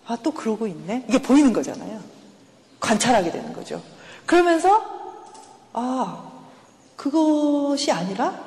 아, 0.05 0.17
또 0.21 0.31
그러고 0.31 0.67
있네? 0.67 1.05
이게 1.07 1.21
보이는 1.21 1.53
거잖아요. 1.53 2.01
관찰하게 2.79 3.31
되는 3.31 3.53
거죠. 3.53 3.81
그러면서, 4.25 5.02
아, 5.73 6.31
그것이 6.95 7.91
아니라 7.91 8.39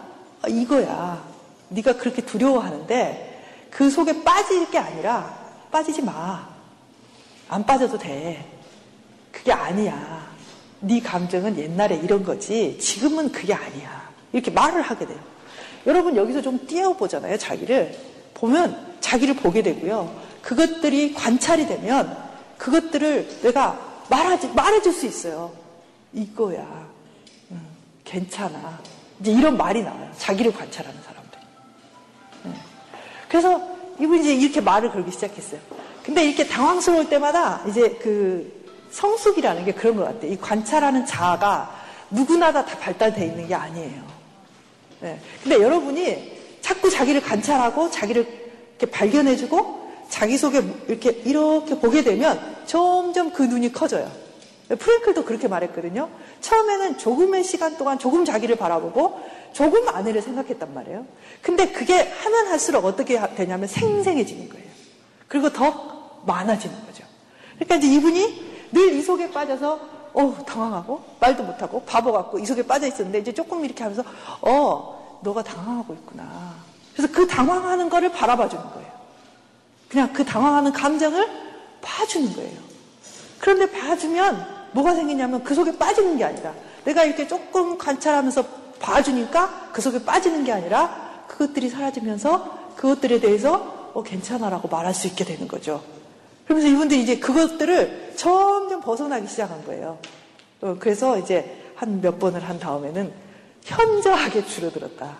아, 0.42 0.48
이거야. 0.48 1.22
네가 1.68 1.96
그렇게 1.96 2.22
두려워하는데 2.24 3.68
그 3.70 3.90
속에 3.90 4.22
빠질 4.22 4.70
게 4.70 4.78
아니라 4.78 5.36
빠지지 5.70 6.02
마. 6.02 6.48
안 7.48 7.66
빠져도 7.66 7.98
돼. 7.98 8.44
그게 9.32 9.52
아니야. 9.52 10.26
네 10.80 11.00
감정은 11.00 11.58
옛날에 11.58 11.96
이런 11.96 12.24
거지 12.24 12.78
지금은 12.78 13.32
그게 13.32 13.52
아니야. 13.52 14.08
이렇게 14.32 14.50
말을 14.50 14.82
하게 14.82 15.06
돼요. 15.06 15.18
여러분 15.86 16.16
여기서 16.16 16.42
좀 16.42 16.66
띄워보잖아요. 16.66 17.36
자기를. 17.38 18.16
보면 18.34 18.96
자기를 19.00 19.36
보게 19.36 19.62
되고요. 19.62 20.14
그것들이 20.42 21.14
관찰이 21.14 21.66
되면 21.66 22.16
그것들을 22.58 23.40
내가 23.42 23.80
말하지, 24.08 24.48
말해줄 24.48 24.92
수 24.92 25.06
있어요. 25.06 25.52
이거야. 26.12 26.86
응, 28.06 28.12
괜찮아. 28.12 28.78
이제 29.20 29.32
이런 29.32 29.56
말이 29.56 29.82
나와요. 29.82 30.10
자기를 30.18 30.52
관찰하는 30.52 31.00
사람들이. 31.02 31.42
응. 32.46 32.54
그래서 33.28 33.60
이분이 33.98 34.20
이제 34.20 34.34
이렇게 34.34 34.60
말을 34.60 34.90
걸기 34.90 35.10
시작했어요. 35.10 35.60
근데 36.04 36.24
이렇게 36.24 36.46
당황스러울 36.46 37.08
때마다 37.08 37.62
이제 37.68 37.98
그 38.00 38.64
성숙이라는 38.90 39.64
게 39.64 39.72
그런 39.72 39.96
것 39.96 40.04
같아요. 40.04 40.32
이 40.32 40.36
관찰하는 40.36 41.04
자아가 41.04 41.74
누구나 42.10 42.52
다 42.52 42.64
발달되어 42.64 43.24
있는 43.24 43.48
게 43.48 43.54
아니에요. 43.54 44.02
네. 45.00 45.20
근데 45.42 45.60
여러분이 45.60 46.36
자꾸 46.60 46.88
자기를 46.90 47.20
관찰하고 47.20 47.90
자기를 47.90 48.26
이렇게 48.78 48.86
발견해주고 48.90 49.86
자기 50.08 50.38
속에 50.38 50.62
이렇게 50.88 51.10
이렇게 51.10 51.78
보게 51.78 52.02
되면 52.02 52.40
점점 52.66 53.32
그 53.32 53.42
눈이 53.42 53.72
커져요. 53.72 54.10
프랭클도 54.68 55.24
그렇게 55.24 55.46
말했거든요. 55.48 56.08
처음에는 56.40 56.98
조금의 56.98 57.44
시간 57.44 57.76
동안 57.76 57.98
조금 57.98 58.24
자기를 58.24 58.56
바라보고 58.56 59.20
조금 59.52 59.88
아내를 59.88 60.20
생각했단 60.22 60.74
말이에요. 60.74 61.06
근데 61.40 61.70
그게 61.70 62.02
하면 62.02 62.48
할수록 62.48 62.84
어떻게 62.84 63.20
되냐면 63.36 63.68
생생해지는 63.68 64.48
거예요. 64.48 64.66
그리고 65.28 65.50
더 65.52 66.20
많아지는 66.26 66.74
거죠. 66.86 67.04
그러니까 67.54 67.76
이제 67.76 67.86
이분이 67.88 68.46
늘 68.72 68.94
이 68.94 69.02
속에 69.02 69.30
빠져서 69.30 69.80
어 70.12 70.36
당황하고 70.46 71.02
말도 71.20 71.42
못하고 71.44 71.82
바보 71.82 72.10
같고 72.10 72.38
이 72.38 72.46
속에 72.46 72.66
빠져 72.66 72.86
있었는데 72.86 73.20
이제 73.20 73.32
조금 73.32 73.64
이렇게 73.64 73.82
하면서 73.84 74.02
어 74.40 75.20
너가 75.22 75.42
당황하고 75.42 75.94
있구나. 75.94 76.54
그래서 76.94 77.12
그 77.12 77.26
당황하는 77.26 77.88
거를 77.88 78.10
바라봐 78.10 78.48
주는 78.48 78.64
거예요. 78.64 78.90
그냥 79.88 80.12
그 80.12 80.24
당황하는 80.24 80.72
감정을 80.72 81.28
봐주는 81.80 82.34
거예요. 82.34 82.58
그런데 83.38 83.70
봐주면 83.70 84.55
뭐가 84.72 84.94
생기냐면 84.94 85.42
그 85.44 85.54
속에 85.54 85.76
빠지는 85.76 86.18
게 86.18 86.24
아니라 86.24 86.52
내가 86.84 87.04
이렇게 87.04 87.26
조금 87.26 87.78
관찰하면서 87.78 88.44
봐주니까 88.78 89.70
그 89.72 89.80
속에 89.80 90.04
빠지는 90.04 90.44
게 90.44 90.52
아니라 90.52 91.24
그것들이 91.26 91.68
사라지면서 91.68 92.74
그것들에 92.76 93.20
대해서 93.20 93.90
어, 93.94 94.02
괜찮아라고 94.02 94.68
말할 94.68 94.92
수 94.92 95.06
있게 95.06 95.24
되는 95.24 95.48
거죠. 95.48 95.82
그러면서 96.44 96.68
이분들이 96.68 97.02
이제 97.02 97.18
그것들을 97.18 98.12
점점 98.16 98.80
벗어나기 98.80 99.26
시작한 99.26 99.64
거예요. 99.64 99.98
어, 100.60 100.76
그래서 100.78 101.18
이제 101.18 101.62
한 101.74 102.00
몇 102.00 102.18
번을 102.18 102.42
한 102.42 102.58
다음에는 102.58 103.12
현저하게 103.62 104.46
줄어들었다. 104.46 105.18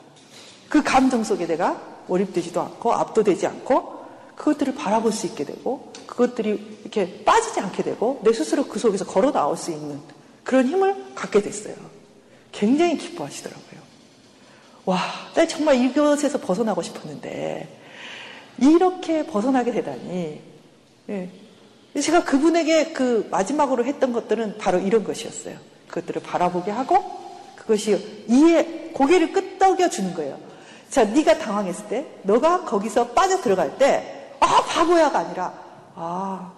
그 0.69 0.83
감정 0.83 1.23
속에 1.23 1.47
내가 1.47 1.81
몰입되지도 2.07 2.61
않고 2.61 2.93
압도되지 2.93 3.47
않고 3.47 3.96
그것들을 4.37 4.75
바라볼 4.75 5.13
수 5.13 5.27
있게 5.27 5.45
되고 5.45 5.93
그것들이 6.07 6.79
이렇게 6.83 7.25
빠지지 7.25 7.61
않게 7.61 7.83
되고 7.83 8.21
내 8.23 8.33
스스로 8.33 8.67
그 8.67 8.79
속에서 8.79 9.05
걸어 9.05 9.33
나올 9.33 9.57
수 9.57 9.71
있는 9.73 10.01
그런 10.45 10.67
힘을 10.67 11.15
갖게 11.15 11.43
됐어요. 11.43 11.75
굉장히 12.53 12.97
기뻐하시더라고요. 12.97 13.81
와, 14.85 14.99
나 15.35 15.47
정말 15.47 15.77
이것에서 15.77 16.39
벗어나고 16.39 16.83
싶었는데 16.83 17.69
이렇게 18.59 19.27
벗어나게 19.27 19.73
되다니. 19.73 20.41
예. 21.09 21.31
제가 22.01 22.25
그분에게 22.25 22.93
그 22.93 23.27
마지막으로 23.31 23.85
했던 23.85 24.13
것들은 24.13 24.59
바로 24.59 24.79
이런 24.79 25.03
것이었어요. 25.03 25.57
그것들을 25.89 26.23
바라보게 26.23 26.71
하고 26.71 27.03
그것이 27.57 28.25
이해 28.29 28.91
고개를 28.93 29.33
끄덕여 29.33 29.89
주는 29.89 30.15
거예요. 30.15 30.39
자, 30.91 31.05
네가 31.05 31.39
당황했을 31.39 31.89
때, 31.89 32.07
너가 32.23 32.65
거기서 32.65 33.09
빠져 33.09 33.41
들어갈 33.41 33.77
때, 33.77 34.16
아 34.41 34.63
바보야가 34.65 35.19
아니라, 35.19 35.53
아, 35.95 36.53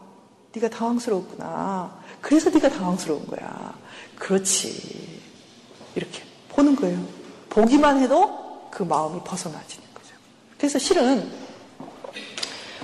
네가 0.52 0.68
당황스러웠구나. 0.70 1.99
그래서 2.20 2.50
네가 2.50 2.68
당황스러운 2.68 3.26
거야. 3.26 3.75
그렇지. 4.16 5.20
이렇게 5.94 6.23
보는 6.50 6.76
거예요. 6.76 6.99
보기만 7.49 8.00
해도 8.02 8.68
그 8.70 8.82
마음이 8.82 9.20
벗어나지는 9.25 9.87
거죠. 9.94 10.14
그래서 10.56 10.78
실은 10.78 11.30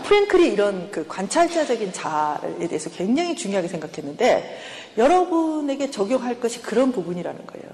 프랭클이 0.05 0.49
이런 0.49 0.91
그 0.91 1.07
관찰자적인 1.07 1.93
자에 1.93 2.69
대해서 2.69 2.91
굉장히 2.91 3.35
중요하게 3.35 3.69
생각했는데 3.69 4.61
여러분에게 4.99 5.91
적용할 5.91 6.41
것이 6.41 6.61
그런 6.61 6.93
부분이라는 6.93 7.47
거예요. 7.47 7.67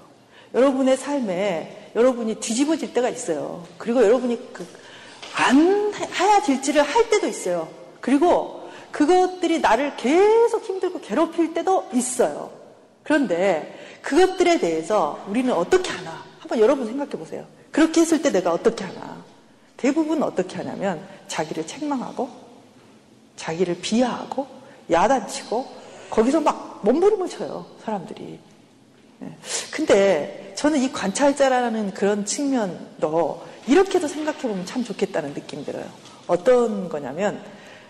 여러분의 0.54 0.96
삶에 0.96 1.90
여러분이 1.94 2.36
뒤집어질 2.36 2.92
때가 2.92 3.08
있어요. 3.08 3.64
그리고 3.78 4.02
여러분이 4.02 4.52
그 4.52 4.66
안 5.34 5.92
하야질지를 5.92 6.82
할 6.82 7.08
때도 7.10 7.26
있어요. 7.26 7.68
그리고 8.00 8.68
그것들이 8.90 9.60
나를 9.60 9.96
계속 9.96 10.64
힘들고 10.64 11.00
괴롭힐 11.00 11.54
때도 11.54 11.88
있어요. 11.92 12.50
그런데 13.02 13.78
그것들에 14.02 14.58
대해서 14.58 15.24
우리는 15.28 15.52
어떻게 15.52 15.90
하나? 15.90 16.24
한번 16.38 16.58
여러분 16.58 16.86
생각해 16.86 17.10
보세요. 17.12 17.44
그렇게 17.70 18.00
했을 18.00 18.20
때 18.22 18.30
내가 18.30 18.52
어떻게 18.52 18.84
하나? 18.84 19.22
대부분 19.76 20.22
어떻게 20.22 20.56
하냐면 20.56 21.00
자기를 21.28 21.66
책망하고 21.66 22.28
자기를 23.36 23.78
비하하고 23.80 24.46
야단치고 24.90 25.66
거기서 26.10 26.40
막 26.40 26.80
몸부림을 26.82 27.28
쳐요. 27.28 27.64
사람들이. 27.84 28.38
네. 29.20 29.36
근데 29.70 30.52
저는 30.56 30.80
이 30.80 30.92
관찰자라는 30.92 31.94
그런 31.94 32.24
측면도 32.24 33.42
이렇게도 33.66 34.08
생각해 34.08 34.38
보면 34.40 34.66
참 34.66 34.84
좋겠다는 34.84 35.34
느낌이 35.34 35.64
들어요. 35.64 35.84
어떤 36.26 36.88
거냐면 36.88 37.42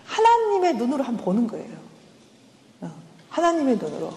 하나님의 0.05 0.75
눈으로 0.75 1.03
한번 1.03 1.25
보는 1.25 1.47
거예요. 1.47 1.77
어, 2.81 2.91
하나님의 3.29 3.77
눈으로. 3.77 4.13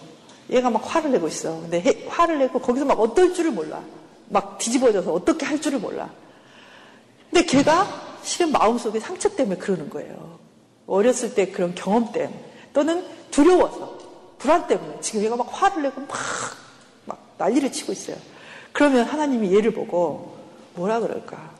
얘가 0.50 0.70
막 0.70 0.82
화를 0.84 1.12
내고 1.12 1.28
있어. 1.28 1.60
근데 1.60 1.80
해, 1.80 2.06
화를 2.08 2.38
내고 2.38 2.60
거기서 2.60 2.84
막 2.84 3.00
어떨 3.00 3.32
줄을 3.32 3.50
몰라. 3.50 3.82
막 4.28 4.58
뒤집어져서 4.58 5.12
어떻게 5.12 5.46
할 5.46 5.60
줄을 5.60 5.78
몰라. 5.78 6.10
근데 7.30 7.46
걔가 7.46 7.86
실은 8.22 8.52
마음속에 8.52 9.00
상처 9.00 9.28
때문에 9.28 9.58
그러는 9.58 9.90
거예요. 9.90 10.38
어렸을 10.86 11.34
때 11.34 11.50
그런 11.50 11.74
경험 11.74 12.12
때문에 12.12 12.52
또는 12.72 13.04
두려워서 13.30 13.98
불안 14.38 14.66
때문에 14.66 15.00
지금 15.00 15.22
얘가 15.22 15.36
막 15.36 15.48
화를 15.50 15.82
내고 15.82 16.00
막, 16.02 16.10
막 17.06 17.34
난리를 17.38 17.72
치고 17.72 17.92
있어요. 17.92 18.16
그러면 18.72 19.04
하나님이 19.04 19.54
얘를 19.54 19.72
보고 19.72 20.33
뭐라 20.74 21.00
그럴까? 21.00 21.54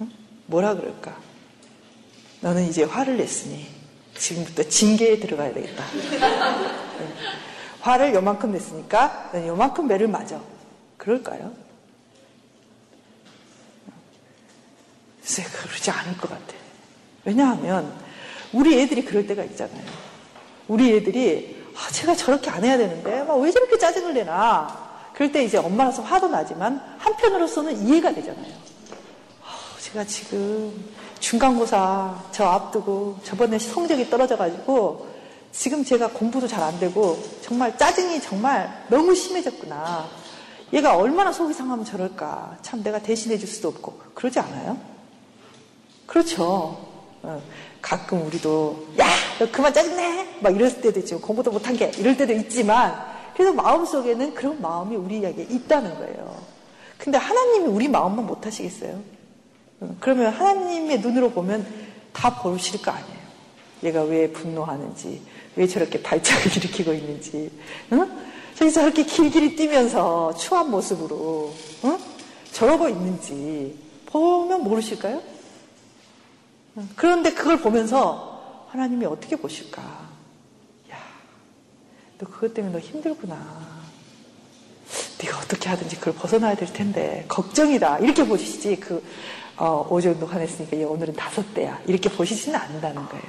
응? 0.00 0.10
뭐라 0.46 0.74
그럴까? 0.74 1.16
너는 2.40 2.68
이제 2.68 2.84
화를 2.84 3.16
냈으니 3.16 3.66
지금부터 4.16 4.62
징계에 4.64 5.18
들어가야 5.18 5.52
되겠다. 5.54 5.84
화를 7.80 8.14
요만큼 8.14 8.52
냈으니까 8.52 9.30
너는 9.32 9.48
요만큼 9.48 9.86
매를 9.86 10.08
맞아. 10.08 10.40
그럴까요? 10.96 11.52
글쎄, 15.20 15.44
그러지 15.44 15.90
않을 15.90 16.16
것 16.16 16.28
같아. 16.28 16.54
왜냐하면 17.24 17.94
우리 18.52 18.80
애들이 18.80 19.04
그럴 19.04 19.26
때가 19.26 19.44
있잖아요. 19.44 19.84
우리 20.66 20.96
애들이 20.96 21.64
아, 21.76 21.90
제가 21.92 22.16
저렇게 22.16 22.50
안 22.50 22.64
해야 22.64 22.76
되는데 22.76 23.24
왜 23.40 23.50
저렇게 23.50 23.78
짜증을 23.78 24.14
내나 24.14 24.87
그럴 25.18 25.32
때 25.32 25.42
이제 25.42 25.58
엄마라서 25.58 26.00
화도 26.02 26.28
나지만 26.28 26.80
한편으로서는 26.98 27.88
이해가 27.88 28.14
되잖아요. 28.14 28.52
아, 29.42 29.80
제가 29.80 30.04
지금 30.04 30.72
중간고사 31.18 32.22
저 32.30 32.44
앞두고 32.44 33.18
저번에 33.24 33.58
성적이 33.58 34.08
떨어져가지고 34.10 35.08
지금 35.50 35.84
제가 35.84 36.10
공부도 36.10 36.46
잘 36.46 36.62
안 36.62 36.78
되고 36.78 37.20
정말 37.42 37.76
짜증이 37.76 38.20
정말 38.20 38.86
너무 38.88 39.12
심해졌구나. 39.12 40.06
얘가 40.72 40.96
얼마나 40.96 41.32
속이 41.32 41.52
상하면 41.52 41.84
저럴까. 41.84 42.58
참 42.62 42.84
내가 42.84 43.00
대신해 43.02 43.38
줄 43.38 43.48
수도 43.48 43.66
없고. 43.70 44.00
그러지 44.14 44.38
않아요? 44.38 44.78
그렇죠. 46.06 46.78
어, 47.24 47.42
가끔 47.82 48.24
우리도 48.24 48.86
야, 49.00 49.08
너 49.40 49.50
그만 49.50 49.74
짜증내! 49.74 50.36
막 50.38 50.54
이럴 50.54 50.80
때도 50.80 51.00
있죠. 51.00 51.20
공부도 51.20 51.50
못한 51.50 51.76
게 51.76 51.90
이럴 51.98 52.16
때도 52.16 52.32
있지만 52.34 53.17
그래서 53.38 53.52
마음속에는 53.52 54.34
그런 54.34 54.60
마음이 54.60 54.96
우리에게 54.96 55.44
있다는 55.44 55.94
거예요. 55.94 56.42
근데 56.98 57.18
하나님이 57.18 57.68
우리 57.68 57.86
마음만 57.86 58.26
못 58.26 58.44
하시겠어요? 58.44 59.00
어, 59.78 59.96
그러면 60.00 60.32
하나님의 60.32 60.98
눈으로 60.98 61.30
보면 61.30 61.64
다 62.12 62.42
보실 62.42 62.82
거 62.82 62.90
아니에요. 62.90 63.18
얘가 63.84 64.02
왜 64.02 64.32
분노하는지, 64.32 65.22
왜 65.54 65.68
저렇게 65.68 66.02
발작을 66.02 66.50
일으키고 66.58 66.92
있는지, 66.92 67.48
응? 67.92 68.10
저기서 68.56 68.80
저렇게 68.80 69.04
길길이 69.04 69.54
뛰면서 69.54 70.34
추한 70.34 70.68
모습으로, 70.72 71.54
응? 71.84 71.96
저러고 72.50 72.88
있는지 72.88 73.78
보면 74.06 74.64
모르실까요? 74.64 75.22
그런데 76.96 77.32
그걸 77.32 77.60
보면서 77.60 78.66
하나님이 78.70 79.06
어떻게 79.06 79.36
보실까? 79.36 80.07
야, 82.18 82.24
너 82.26 82.26
그것 82.26 82.52
때문에 82.52 82.72
너 82.72 82.80
힘들구나. 82.80 83.78
네가 85.22 85.38
어떻게 85.38 85.68
하든지 85.68 85.96
그걸 85.96 86.14
벗어나야 86.14 86.54
될 86.54 86.72
텐데 86.72 87.24
걱정이다. 87.28 87.98
이렇게 87.98 88.24
보시지 88.26 88.76
그 88.76 89.02
어, 89.56 89.88
5정도 89.88 90.26
화냈으니까 90.26 90.76
오늘은 90.88 91.14
다섯 91.14 91.54
대야. 91.54 91.80
이렇게 91.86 92.08
보시지는 92.08 92.58
않는다는 92.58 93.04
거예요. 93.06 93.24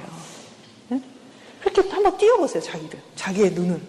응? 0.92 1.02
그렇게 1.60 1.88
한번 1.90 2.16
띄워보세요, 2.18 2.62
자기를. 2.62 3.00
자기의 3.16 3.50
눈을. 3.50 3.80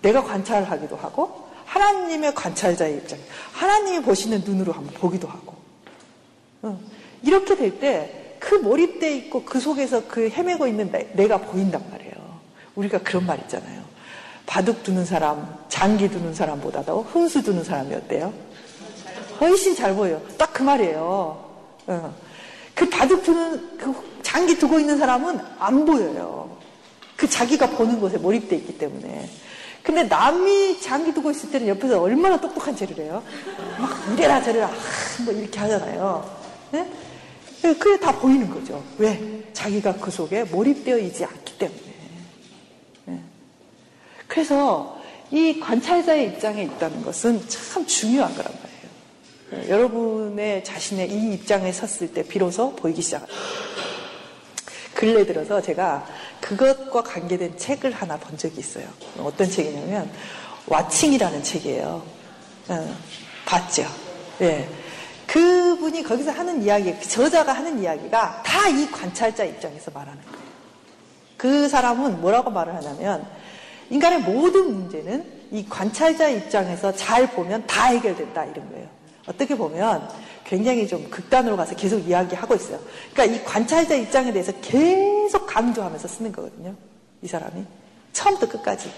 내가 0.00 0.22
관찰을 0.22 0.70
하기도 0.70 0.94
하고, 0.94 1.48
하나님의 1.64 2.34
관찰자의 2.34 2.98
입장. 2.98 3.18
하나님이 3.52 4.04
보시는 4.04 4.42
눈으로 4.44 4.72
한번 4.72 4.94
보기도 4.94 5.26
하고. 5.26 5.56
응. 6.64 6.78
이렇게 7.24 7.56
될 7.56 7.80
때, 7.80 8.36
그 8.38 8.54
몰입돼 8.54 9.16
있고 9.16 9.44
그 9.44 9.58
속에서 9.58 10.06
그 10.06 10.30
헤매고 10.30 10.68
있는 10.68 10.92
내, 10.92 11.26
가 11.26 11.38
보인단 11.38 11.84
말이에요. 11.90 12.14
우리가 12.76 12.98
그런 12.98 13.26
말 13.26 13.40
있잖아요. 13.40 13.85
바둑 14.46 14.82
두는 14.84 15.04
사람, 15.04 15.58
장기 15.68 16.08
두는 16.08 16.32
사람보다도 16.34 17.02
훈수 17.10 17.42
두는 17.42 17.64
사람이 17.64 17.94
어때요? 17.94 18.32
훨씬 19.40 19.74
잘 19.74 19.94
보여요. 19.94 20.22
딱 20.38 20.46
그 20.56 20.62
말이에요. 20.62 21.44
어. 21.88 22.14
그 22.74 22.88
바둑 22.88 23.22
두는, 23.22 23.76
그 23.76 23.94
장기 24.22 24.56
두고 24.58 24.80
있는 24.80 24.96
사람은 24.96 25.38
안 25.58 25.84
보여요. 25.84 26.56
그 27.14 27.28
자기가 27.28 27.70
보는 27.70 28.00
곳에 28.00 28.16
몰입돼 28.16 28.56
있기 28.56 28.78
때문에. 28.78 29.28
근데 29.82 30.02
남이 30.04 30.80
장기 30.80 31.12
두고 31.12 31.30
있을 31.30 31.50
때는 31.50 31.68
옆에서 31.68 32.00
얼마나 32.00 32.40
똑똑한 32.40 32.74
죄를 32.74 32.96
해요? 33.04 33.22
막 33.78 33.90
이래라 34.12 34.42
저래라, 34.42 34.66
아, 34.68 35.22
뭐 35.24 35.34
이렇게 35.34 35.58
하잖아요. 35.58 36.38
네? 36.72 36.90
그게 37.60 37.98
다 37.98 38.12
보이는 38.12 38.48
거죠. 38.50 38.82
왜? 38.98 39.42
자기가 39.52 39.94
그 39.94 40.10
속에 40.10 40.44
몰입되어 40.44 40.98
있지 40.98 41.24
않기 41.24 41.58
때문에. 41.58 41.85
네. 44.26 44.34
그래서 44.34 45.00
이 45.30 45.58
관찰자의 45.60 46.26
입장에 46.28 46.62
있다는 46.64 47.02
것은 47.02 47.48
참 47.48 47.86
중요한 47.86 48.34
거란 48.34 48.52
말이에요. 48.52 49.62
네, 49.64 49.70
여러분의 49.70 50.64
자신의 50.64 51.10
이 51.10 51.34
입장에 51.34 51.72
섰을 51.72 52.12
때 52.12 52.22
비로소 52.22 52.74
보이기 52.74 53.02
시작합니다. 53.02 53.40
근래 54.94 55.26
들어서 55.26 55.60
제가 55.60 56.06
그것과 56.40 57.02
관계된 57.02 57.58
책을 57.58 57.92
하나 57.92 58.16
본 58.16 58.38
적이 58.38 58.60
있어요. 58.60 58.86
어떤 59.18 59.48
책이냐면 59.50 60.10
와칭이라는 60.66 61.42
책이에요. 61.42 62.02
어, 62.68 62.96
봤죠? 63.44 63.84
예. 64.40 64.68
그분이 65.26 66.02
거기서 66.02 66.30
하는 66.30 66.62
이야기, 66.62 66.94
그 66.94 67.08
저자가 67.08 67.52
하는 67.52 67.82
이야기가 67.82 68.42
다 68.42 68.68
이 68.68 68.90
관찰자 68.90 69.44
입장에서 69.44 69.90
말하는 69.92 70.20
거예요. 70.22 70.46
그 71.36 71.68
사람은 71.68 72.20
뭐라고 72.20 72.50
말을 72.50 72.74
하냐면 72.74 73.26
인간의 73.90 74.20
모든 74.20 74.72
문제는 74.74 75.24
이 75.52 75.64
관찰자 75.68 76.28
입장에서 76.28 76.92
잘 76.94 77.26
보면 77.30 77.66
다 77.66 77.86
해결된다 77.86 78.44
이런 78.44 78.68
거예요. 78.70 78.88
어떻게 79.26 79.56
보면 79.56 80.08
굉장히 80.44 80.86
좀 80.86 81.08
극단으로 81.10 81.56
가서 81.56 81.74
계속 81.74 81.98
이야기하고 81.98 82.54
있어요. 82.54 82.78
그러니까 83.12 83.36
이 83.36 83.44
관찰자 83.44 83.94
입장에 83.94 84.32
대해서 84.32 84.52
계속 84.60 85.46
강조하면서 85.46 86.06
쓰는 86.08 86.32
거거든요. 86.32 86.74
이 87.22 87.26
사람이. 87.26 87.64
처음부터 88.12 88.48
끝까지. 88.52 88.90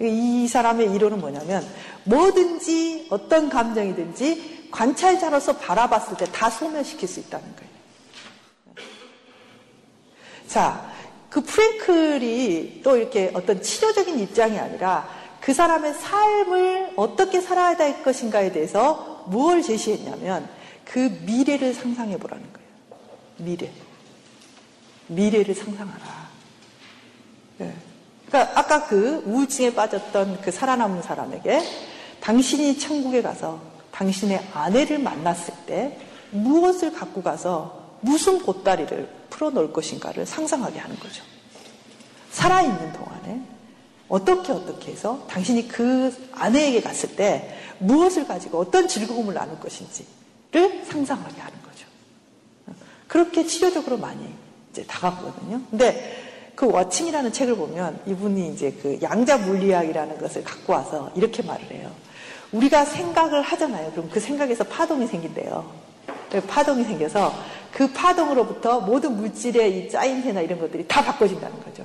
이 0.00 0.46
사람의 0.48 0.92
이론은 0.92 1.20
뭐냐면 1.20 1.66
뭐든지 2.04 3.06
어떤 3.10 3.48
감정이든지 3.48 4.68
관찰자로서 4.70 5.56
바라봤을 5.56 6.16
때 6.18 6.26
다 6.26 6.50
소멸시킬 6.50 7.08
수 7.08 7.20
있다는 7.20 7.46
거예요. 7.56 7.66
자, 10.46 10.92
그 11.36 11.42
프랭클이 11.42 12.80
또 12.82 12.96
이렇게 12.96 13.30
어떤 13.34 13.60
치료적인 13.60 14.18
입장이 14.20 14.58
아니라 14.58 15.06
그 15.38 15.52
사람의 15.52 15.92
삶을 15.92 16.94
어떻게 16.96 17.42
살아야 17.42 17.76
될 17.76 18.02
것인가에 18.02 18.52
대해서 18.52 19.22
무엇을 19.26 19.60
제시했냐면 19.60 20.48
그 20.86 20.98
미래를 21.26 21.74
상상해 21.74 22.16
보라는 22.16 22.42
거예요. 22.54 22.68
미래. 23.36 23.70
미래를 25.08 25.54
상상하라. 25.54 26.04
네. 27.58 27.74
그러니까 28.28 28.58
아까 28.58 28.86
그 28.86 29.22
우울증에 29.26 29.74
빠졌던 29.74 30.40
그 30.40 30.50
살아남은 30.50 31.02
사람에게 31.02 31.60
당신이 32.20 32.78
천국에 32.78 33.20
가서 33.20 33.60
당신의 33.92 34.42
아내를 34.54 35.00
만났을 35.00 35.52
때 35.66 35.98
무엇을 36.30 36.94
갖고 36.94 37.22
가서 37.22 37.98
무슨 38.00 38.38
보따리를 38.38 39.15
풀어놓을 39.36 39.72
것인가를 39.72 40.26
상상하게 40.26 40.78
하는 40.78 40.98
거죠. 40.98 41.22
살아있는 42.30 42.92
동안에 42.92 43.42
어떻게 44.08 44.52
어떻게 44.52 44.92
해서 44.92 45.24
당신이 45.28 45.68
그 45.68 46.14
아내에게 46.32 46.80
갔을 46.80 47.16
때 47.16 47.56
무엇을 47.78 48.26
가지고 48.26 48.58
어떤 48.58 48.88
즐거움을 48.88 49.34
나눌 49.34 49.58
것인지를 49.58 50.84
상상하게 50.84 51.40
하는 51.40 51.62
거죠. 51.62 51.86
그렇게 53.08 53.46
치료적으로 53.46 53.98
많이 53.98 54.28
이제 54.70 54.84
다가가거든요. 54.84 55.62
근데 55.70 56.22
그 56.54 56.66
워칭이라는 56.66 57.32
책을 57.32 57.56
보면 57.56 58.00
이분이 58.06 58.52
이제 58.52 58.72
그 58.80 58.98
양자 59.02 59.38
물리학이라는 59.38 60.18
것을 60.18 60.44
갖고 60.44 60.72
와서 60.72 61.10
이렇게 61.14 61.42
말을 61.42 61.70
해요. 61.72 61.90
우리가 62.52 62.84
생각을 62.84 63.42
하잖아요. 63.42 63.90
그럼 63.92 64.08
그 64.10 64.20
생각에서 64.20 64.64
파동이 64.64 65.06
생긴대요. 65.06 65.85
파동이 66.48 66.84
생겨서 66.84 67.34
그 67.72 67.92
파동으로부터 67.92 68.80
모든 68.80 69.16
물질의 69.16 69.78
이 69.78 69.90
짜임새나 69.90 70.40
이런 70.40 70.58
것들이 70.58 70.86
다 70.88 71.04
바꿔진다는 71.04 71.62
거죠. 71.62 71.84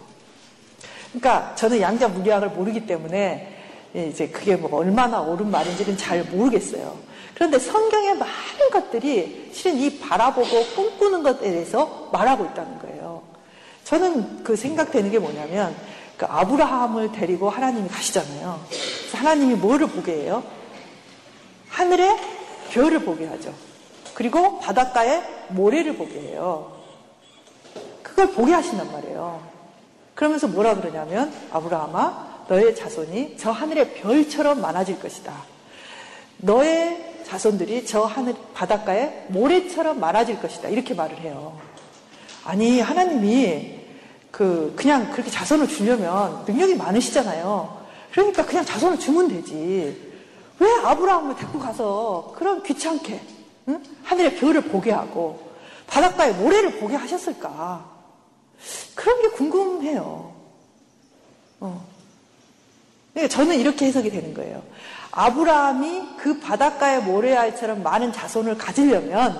그러니까 1.11 1.53
저는 1.55 1.81
양자 1.81 2.07
물리학을 2.07 2.49
모르기 2.49 2.85
때문에 2.85 3.57
이제 3.93 4.27
그게 4.29 4.55
뭐 4.55 4.79
얼마나 4.79 5.19
옳은 5.19 5.51
말인지는 5.51 5.97
잘 5.97 6.23
모르겠어요. 6.23 6.97
그런데 7.33 7.59
성경의 7.59 8.17
많은 8.17 8.69
것들이 8.71 9.49
실은 9.51 9.77
이 9.77 9.99
바라보고 9.99 10.65
꿈꾸는 10.75 11.23
것에 11.23 11.39
대해서 11.39 12.09
말하고 12.13 12.45
있다는 12.45 12.79
거예요. 12.79 13.23
저는 13.83 14.43
그 14.43 14.55
생각되는 14.55 15.11
게 15.11 15.19
뭐냐면 15.19 15.75
그 16.15 16.25
아브라함을 16.25 17.11
데리고 17.11 17.49
하나님이 17.49 17.89
가시잖아요. 17.89 18.61
하나님이 19.13 19.55
뭐를 19.55 19.87
보게 19.87 20.13
해요? 20.13 20.43
하늘에 21.67 22.15
별을 22.69 22.99
보게 22.99 23.25
하죠. 23.25 23.53
그리고 24.21 24.59
바닷가에 24.59 25.23
모래를 25.47 25.97
보게 25.97 26.13
해요. 26.19 26.73
그걸 28.03 28.27
보게 28.27 28.53
하신단 28.53 28.91
말이에요. 28.91 29.41
그러면서 30.13 30.47
뭐라 30.47 30.75
그러냐면 30.75 31.33
아브라함아 31.51 32.43
너의 32.47 32.75
자손이 32.75 33.37
저 33.39 33.49
하늘의 33.49 33.95
별처럼 33.95 34.61
많아질 34.61 34.99
것이다. 34.99 35.33
너의 36.37 37.23
자손들이 37.23 37.87
저 37.87 38.03
하늘 38.03 38.35
바닷가에 38.53 39.25
모래처럼 39.29 39.99
많아질 39.99 40.39
것이다. 40.39 40.69
이렇게 40.69 40.93
말을 40.93 41.17
해요. 41.21 41.59
아니 42.43 42.79
하나님이 42.79 43.79
그 44.29 44.71
그냥 44.75 45.09
그렇게 45.11 45.31
자손을 45.31 45.67
주려면 45.67 46.43
능력이 46.45 46.75
많으시잖아요. 46.75 47.75
그러니까 48.11 48.45
그냥 48.45 48.63
자손을 48.65 48.99
주면 48.99 49.29
되지. 49.29 50.11
왜 50.59 50.71
아브라함을 50.83 51.37
데리고 51.37 51.57
가서 51.57 52.35
그런 52.37 52.61
귀찮게 52.61 53.30
응? 53.67 53.83
하늘의 54.03 54.37
별을 54.37 54.61
보게 54.61 54.91
하고 54.91 55.51
바닷가에 55.87 56.31
모래를 56.33 56.79
보게 56.79 56.95
하셨을까? 56.95 57.89
그런 58.95 59.21
게 59.21 59.29
궁금해요. 59.29 60.33
어. 61.59 61.85
그러니까 63.13 63.35
저는 63.35 63.59
이렇게 63.59 63.85
해석이 63.85 64.09
되는 64.09 64.33
거예요. 64.33 64.63
아브라함이 65.11 66.17
그 66.17 66.39
바닷가의 66.39 67.03
모래알처럼 67.03 67.83
많은 67.83 68.13
자손을 68.13 68.57
가지려면 68.57 69.37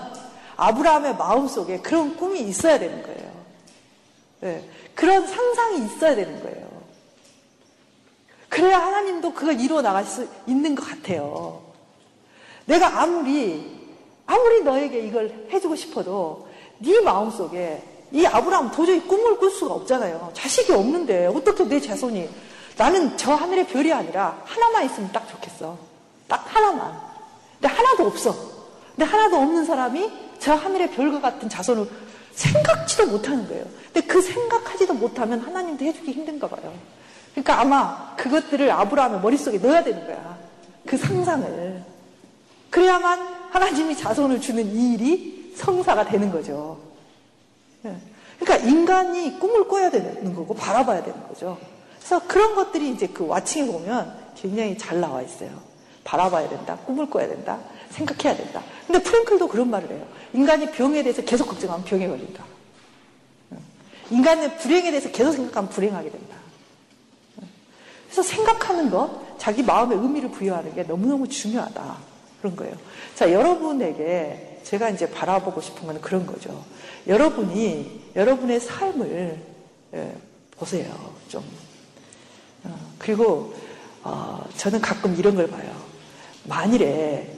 아브라함의 0.58 1.16
마음속에 1.16 1.80
그런 1.80 2.18
꿈이 2.18 2.42
있어야 2.42 2.78
되는 2.78 3.02
거예요. 3.02 3.32
네. 4.42 4.70
그런 4.94 5.26
상상이 5.26 5.86
있어야 5.86 6.16
되는 6.16 6.42
거예요. 6.42 6.70
그래야 8.50 8.80
하나님도 8.80 9.34
그걸 9.34 9.60
이루어 9.60 9.82
나갈 9.82 10.04
수 10.04 10.28
있는 10.46 10.76
것 10.76 10.86
같아요. 10.86 11.62
내가 12.66 13.02
아무리 13.02 13.81
아무리 14.32 14.64
너에게 14.64 15.02
이걸 15.02 15.48
해주고 15.52 15.76
싶어도 15.76 16.48
네 16.80 17.02
마음속에 17.02 17.84
이 18.14 18.26
아브라함 18.26 18.72
도저히 18.72 19.02
꿈을 19.02 19.38
꿀 19.38 19.52
수가 19.52 19.74
없잖아요. 19.74 20.32
자식이 20.34 20.72
없는데 20.72 21.28
어떻게 21.28 21.66
내 21.66 21.82
자손이 21.82 22.30
나는 22.78 23.18
저 23.18 23.34
하늘의 23.34 23.68
별이 23.68 23.92
아니라 23.92 24.42
하나만 24.46 24.86
있으면 24.86 25.12
딱 25.12 25.28
좋겠어. 25.28 25.78
딱 26.30 26.46
하나만. 26.48 26.98
근데 27.60 27.74
하나도 27.74 28.06
없어. 28.08 28.34
근데 28.96 29.04
하나도 29.04 29.36
없는 29.36 29.66
사람이 29.66 30.10
저 30.40 30.54
하늘의 30.54 30.92
별과 30.92 31.20
같은 31.20 31.50
자손을 31.50 31.90
생각지도 32.32 33.08
못하는 33.08 33.46
거예요. 33.50 33.66
근데 33.92 34.08
그 34.08 34.22
생각하지도 34.22 34.94
못하면 34.94 35.42
하나님도 35.42 35.84
해주기 35.84 36.14
힘든가 36.14 36.48
봐요. 36.48 36.74
그러니까 37.34 37.60
아마 37.60 38.16
그것들을 38.16 38.72
아브라함의 38.72 39.20
머릿속에 39.20 39.58
넣어야 39.58 39.84
되는 39.84 40.06
거야. 40.06 40.38
그 40.86 40.98
상상을. 40.98 41.84
그래야만 42.70 43.41
하나님이 43.52 43.98
자손을 43.98 44.40
주는 44.40 44.66
이 44.74 44.94
일이 44.94 45.54
성사가 45.56 46.06
되는 46.06 46.32
거죠. 46.32 46.80
예. 47.86 47.96
그러니까 48.40 48.68
인간이 48.68 49.40
꿈을 49.40 49.68
꿔야 49.68 49.92
되는 49.92 50.34
거고 50.34 50.56
바라봐야 50.56 51.04
되는 51.04 51.28
거죠. 51.28 51.58
그래서 51.98 52.26
그런 52.28 52.56
것들이 52.56 52.90
이제 52.90 53.08
그 53.08 53.28
와칭에 53.28 53.68
보면 53.72 54.16
굉장히 54.36 54.78
잘 54.78 55.00
나와 55.00 55.22
있어요. 55.22 55.50
바라봐야 56.04 56.50
된다. 56.50 56.78
꿈을 56.86 57.10
꿔야 57.10 57.28
된다. 57.28 57.60
생각해야 57.92 58.36
된다. 58.36 58.64
근데 58.88 59.04
프랭클도 59.04 59.48
그런 59.50 59.70
말을 59.70 59.92
해요. 59.92 60.08
인간이 60.34 60.72
병에 60.72 61.04
대해서 61.04 61.22
계속 61.22 61.48
걱정하면 61.50 61.86
병에 61.86 62.08
걸린다. 62.08 62.46
예. 63.54 63.58
인간의 64.16 64.58
불행에 64.60 64.92
대해서 64.92 65.12
계속 65.12 65.34
생각하면 65.34 65.70
불행하게 65.70 66.10
된다. 66.10 66.38
예. 67.42 67.46
그래서 68.06 68.24
생각하는 68.24 68.90
것, 68.90 69.38
자기 69.38 69.62
마음에 69.62 69.96
의미를 69.96 70.32
부여하는 70.32 70.74
게 70.74 70.84
너무너무 70.84 71.28
중요하다. 71.28 72.11
그런 72.42 72.56
거예요. 72.56 72.76
자, 73.14 73.32
여러분에게 73.32 74.62
제가 74.64 74.90
이제 74.90 75.10
바라보고 75.10 75.62
싶은 75.62 75.88
건 75.88 76.02
그런 76.02 76.26
거죠. 76.26 76.66
여러분이 77.08 78.12
여러분의 78.16 78.60
삶을 78.60 79.40
예, 79.94 80.16
보세요. 80.52 81.14
좀. 81.30 81.44
어, 82.64 82.78
그리고 82.98 83.54
어, 84.04 84.44
저는 84.58 84.82
가끔 84.82 85.16
이런 85.16 85.36
걸 85.36 85.48
봐요. 85.48 85.72
만일에 86.46 87.32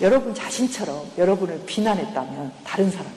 여러분 0.00 0.34
자신처럼 0.34 1.10
여러분을 1.16 1.62
비난했다면 1.66 2.52
다른 2.64 2.90
사람이 2.90 3.16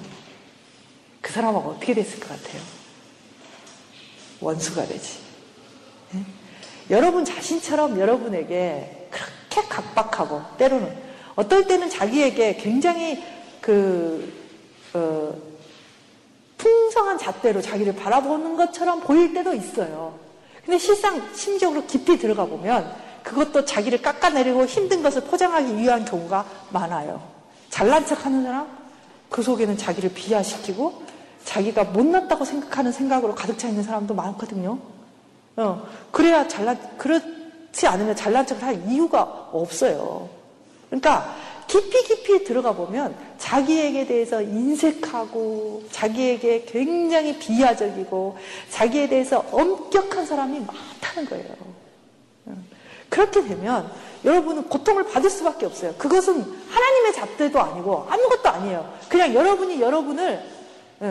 그 1.21 1.31
사람하고 1.31 1.71
어떻게 1.71 1.93
됐을 1.93 2.19
것 2.19 2.29
같아요? 2.29 2.61
원수가 4.39 4.85
되지. 4.85 5.19
예? 6.15 6.25
여러분 6.89 7.23
자신처럼 7.23 7.99
여러분에게 7.99 9.09
그렇게 9.09 9.67
각박하고 9.67 10.41
때로는 10.57 11.12
어떨 11.35 11.67
때는 11.67 11.89
자기에게 11.89 12.57
굉장히 12.57 13.23
그 13.61 14.31
어, 14.93 15.33
풍성한 16.57 17.17
잣대로 17.17 17.61
자기를 17.61 17.95
바라보는 17.95 18.55
것처럼 18.55 19.01
보일 19.01 19.33
때도 19.33 19.53
있어요. 19.53 20.17
근데 20.63 20.77
실상 20.77 21.21
심적으로 21.33 21.85
깊이 21.85 22.17
들어가 22.17 22.45
보면 22.45 22.95
그것도 23.23 23.65
자기를 23.65 24.01
깎아내리고 24.01 24.65
힘든 24.65 25.01
것을 25.01 25.23
포장하기 25.23 25.77
위한 25.77 26.05
경우가 26.05 26.45
많아요. 26.69 27.21
잘난 27.69 28.05
척 28.05 28.25
하는 28.25 28.43
사람, 28.43 28.67
그 29.29 29.41
속에는 29.41 29.77
자기를 29.77 30.13
비하시키고 30.13 31.03
자기가 31.43 31.85
못났다고 31.85 32.45
생각하는 32.45 32.91
생각으로 32.91 33.33
가득 33.35 33.57
차 33.57 33.67
있는 33.67 33.83
사람도 33.83 34.13
많거든요. 34.13 34.77
어, 35.55 35.87
그래야 36.11 36.47
잘난, 36.47 36.77
그렇지 36.97 37.87
않으면 37.87 38.15
잘난 38.15 38.45
척을 38.45 38.63
할 38.63 38.89
이유가 38.89 39.21
없어요. 39.51 40.29
그러니까 40.93 41.35
깊이 41.65 42.03
깊이 42.03 42.43
들어가 42.43 42.73
보면 42.73 43.15
자기에게 43.39 44.05
대해서 44.05 44.41
인색하고 44.43 45.83
자기에게 45.89 46.65
굉장히 46.65 47.39
비하적이고 47.39 48.37
자기에 48.69 49.09
대해서 49.09 49.43
엄격한 49.51 50.25
사람이 50.27 50.59
많다는 50.59 51.29
거예요. 51.29 51.55
그렇게 53.09 53.43
되면 53.43 53.91
여러분은 54.23 54.69
고통을 54.69 55.05
받을 55.05 55.29
수밖에 55.31 55.65
없어요. 55.65 55.95
그것은 55.97 56.41
하나님의 56.69 57.13
잡대도 57.13 57.59
아니고 57.59 58.05
아무것도 58.07 58.49
아니에요. 58.49 58.93
그냥 59.09 59.33
여러분이 59.33 59.81
여러분을 59.81 60.43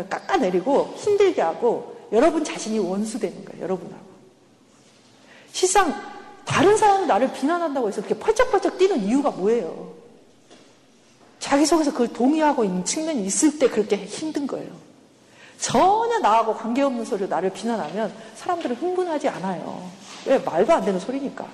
깎아내리고 0.08 0.94
힘들게 0.96 1.42
하고 1.42 1.96
여러분 2.12 2.44
자신이 2.44 2.78
원수되는 2.78 3.44
거예요. 3.44 3.64
여러분하고. 3.64 4.04
실상 5.52 6.11
다른 6.44 6.76
사람이 6.76 7.06
나를 7.06 7.32
비난한다고 7.32 7.88
해서 7.88 8.02
그렇게 8.02 8.18
펄쩍펄쩍 8.18 8.78
뛰는 8.78 9.04
이유가 9.04 9.30
뭐예요? 9.30 9.92
자기 11.38 11.66
속에서 11.66 11.90
그걸 11.92 12.08
동의하고 12.08 12.64
있는 12.64 12.84
측면이 12.84 13.24
있을 13.24 13.58
때 13.58 13.68
그렇게 13.68 13.96
힘든 13.96 14.46
거예요. 14.46 14.70
전혀 15.58 16.18
나하고 16.18 16.54
관계없는 16.54 17.04
소리로 17.04 17.28
나를 17.28 17.50
비난하면 17.50 18.12
사람들은 18.36 18.76
흥분하지 18.76 19.28
않아요. 19.28 19.88
왜? 20.26 20.38
말도 20.38 20.72
안 20.72 20.84
되는 20.84 20.98
소리니까. 20.98 21.46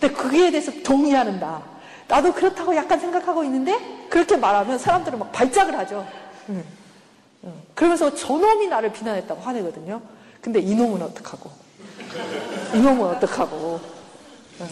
근데 0.00 0.14
그에 0.14 0.50
대해서 0.50 0.72
동의하는 0.84 1.40
나. 1.40 1.62
나도 2.08 2.32
그렇다고 2.32 2.74
약간 2.76 3.00
생각하고 3.00 3.42
있는데 3.44 4.06
그렇게 4.08 4.36
말하면 4.36 4.78
사람들은 4.78 5.18
막 5.18 5.32
발작을 5.32 5.76
하죠. 5.78 6.06
그러면서 7.74 8.14
저놈이 8.14 8.68
나를 8.68 8.92
비난했다고 8.92 9.40
화내거든요. 9.40 10.00
근데 10.40 10.60
이놈은 10.60 11.02
어떡하고. 11.02 11.50
이놈은 12.74 13.16
어떡하고. 13.16 13.80
응. 14.60 14.68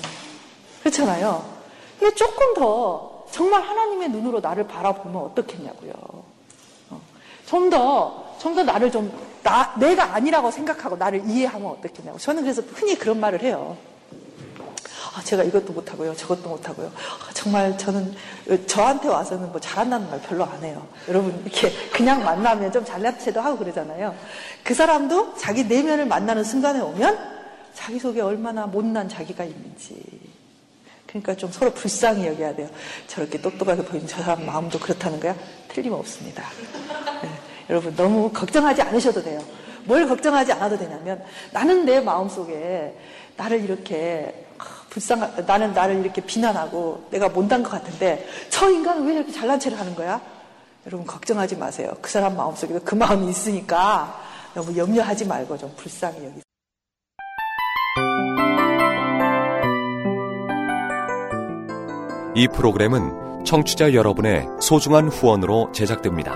그렇잖아요. 0.81 1.45
근데 1.99 2.15
조금 2.15 2.55
더 2.55 3.25
정말 3.31 3.63
하나님의 3.63 4.11
눈으로 4.11 4.41
나를 4.41 4.67
바라보면 4.67 5.23
어떻겠냐고요. 5.23 5.93
어. 6.91 7.01
좀더 7.47 8.37
좀 8.39 8.55
더 8.55 8.63
나를 8.63 8.91
좀, 8.91 9.11
나, 9.43 9.75
내가 9.79 10.15
아니라고 10.15 10.51
생각하고 10.51 10.97
나를 10.97 11.23
이해하면 11.27 11.71
어떻겠냐고. 11.71 12.19
저는 12.19 12.43
그래서 12.43 12.63
흔히 12.75 12.97
그런 12.99 13.19
말을 13.21 13.43
해요. 13.43 13.77
아, 15.17 15.23
제가 15.23 15.45
이것도 15.45 15.73
못하고요. 15.73 16.15
저것도 16.15 16.49
못하고요. 16.49 16.89
아, 16.89 17.33
정말 17.33 17.79
저는 17.79 18.15
저한테 18.67 19.09
와서는 19.09 19.53
뭐 19.53 19.61
잘한다는 19.61 20.11
말 20.11 20.21
별로 20.21 20.45
안 20.45 20.63
해요. 20.63 20.87
여러분, 21.09 21.41
이렇게 21.45 21.73
그냥 21.93 22.25
만나면 22.25 22.73
좀 22.73 22.85
잘난 22.85 23.19
체도 23.19 23.41
하고 23.41 23.59
그러잖아요. 23.59 24.15
그 24.65 24.75
사람도 24.75 25.37
자기 25.37 25.65
내면을 25.65 26.07
만나는 26.07 26.43
순간에 26.43 26.81
오면 26.81 27.34
자기 27.75 27.99
속에 27.99 28.21
얼마나 28.21 28.67
못난 28.67 29.09
자기가 29.09 29.45
있는지. 29.45 30.03
그러니까 31.07 31.35
좀 31.37 31.51
서로 31.53 31.73
불쌍히 31.73 32.27
여겨야 32.27 32.57
돼요. 32.57 32.69
저렇게 33.07 33.41
똑똑하게 33.41 33.85
보이는 33.85 34.07
저 34.07 34.23
사람 34.23 34.47
마음도 34.47 34.79
그렇다는 34.79 35.21
거야? 35.21 35.37
틀림없습니다. 35.69 36.45
네. 37.23 37.29
여러분 37.71 37.95
너무 37.95 38.31
걱정하지 38.33 38.83
않으셔도 38.83 39.23
돼요. 39.23 39.41
뭘 39.85 40.09
걱정하지 40.09 40.53
않아도 40.53 40.79
되냐면 40.79 41.23
나는 41.53 41.85
내 41.85 42.01
마음 42.01 42.29
속에 42.29 42.97
나를 43.37 43.63
이렇게 43.63 44.47
아, 44.59 44.65
불쌍 44.91 45.45
나는 45.47 45.73
나를 45.73 46.01
이렇게 46.01 46.21
비난하고 46.21 47.07
내가 47.11 47.29
못난 47.29 47.63
것 47.63 47.71
같은데 47.71 48.27
저 48.49 48.71
인간은 48.71 49.07
왜 49.07 49.15
이렇게 49.15 49.33
잘난 49.33 49.61
체를 49.61 49.79
하는 49.79 49.95
거야? 49.95 50.21
여러분 50.87 51.07
걱정하지 51.07 51.57
마세요. 51.57 51.93
그 52.01 52.11
사람 52.11 52.37
마음 52.37 52.55
속에도 52.55 52.81
그 52.85 52.95
마음이 52.95 53.29
있으니까 53.29 54.21
너무 54.55 54.77
염려하지 54.77 55.27
말고 55.27 55.59
좀 55.59 55.73
불쌍히 55.77 56.17
여기세요. 56.17 56.54
이 62.37 62.49
프로그램은 62.49 63.45
청취자 63.45 63.95
여러분의 63.95 64.49
소중한 64.61 65.09
후원으로 65.09 65.71
제작됩니다. 65.73 66.33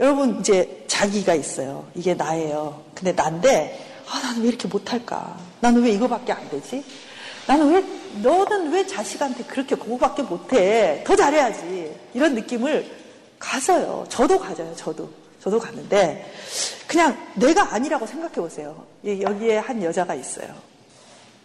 여러분 0.00 0.40
이제 0.40 0.84
자기가 0.88 1.34
있어요. 1.34 1.84
이게 1.94 2.14
나예요. 2.14 2.82
근데 2.94 3.12
난데 3.12 4.02
아 4.10 4.20
나는 4.20 4.42
왜 4.42 4.48
이렇게 4.48 4.66
못할까? 4.66 5.38
나는 5.60 5.84
왜 5.84 5.90
이거밖에 5.92 6.32
안 6.32 6.50
되지? 6.50 6.84
나는 7.46 7.72
왜 7.72 7.84
너는 8.20 8.72
왜 8.72 8.84
자식한테 8.84 9.44
그렇게 9.44 9.76
그거밖에 9.76 10.24
못해? 10.24 11.04
더 11.06 11.14
잘해야지. 11.14 11.94
이런 12.12 12.34
느낌을 12.34 12.90
가져요. 13.38 14.04
저도 14.08 14.36
가져요. 14.36 14.74
저도 14.74 15.08
저도 15.40 15.60
갔는데 15.60 16.28
그냥 16.88 17.16
내가 17.34 17.72
아니라고 17.72 18.04
생각해 18.04 18.34
보세요. 18.34 18.84
여기에 19.04 19.58
한 19.58 19.80
여자가 19.80 20.16
있어요. 20.16 20.71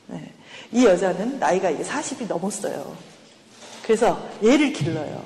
네. 0.08 0.34
이 0.72 0.86
여자는 0.86 1.39
나이가 1.39 1.72
40이 1.72 2.28
넘었어요. 2.28 2.96
그래서 3.84 4.22
얘를 4.43 4.74
길러요. 4.74 5.24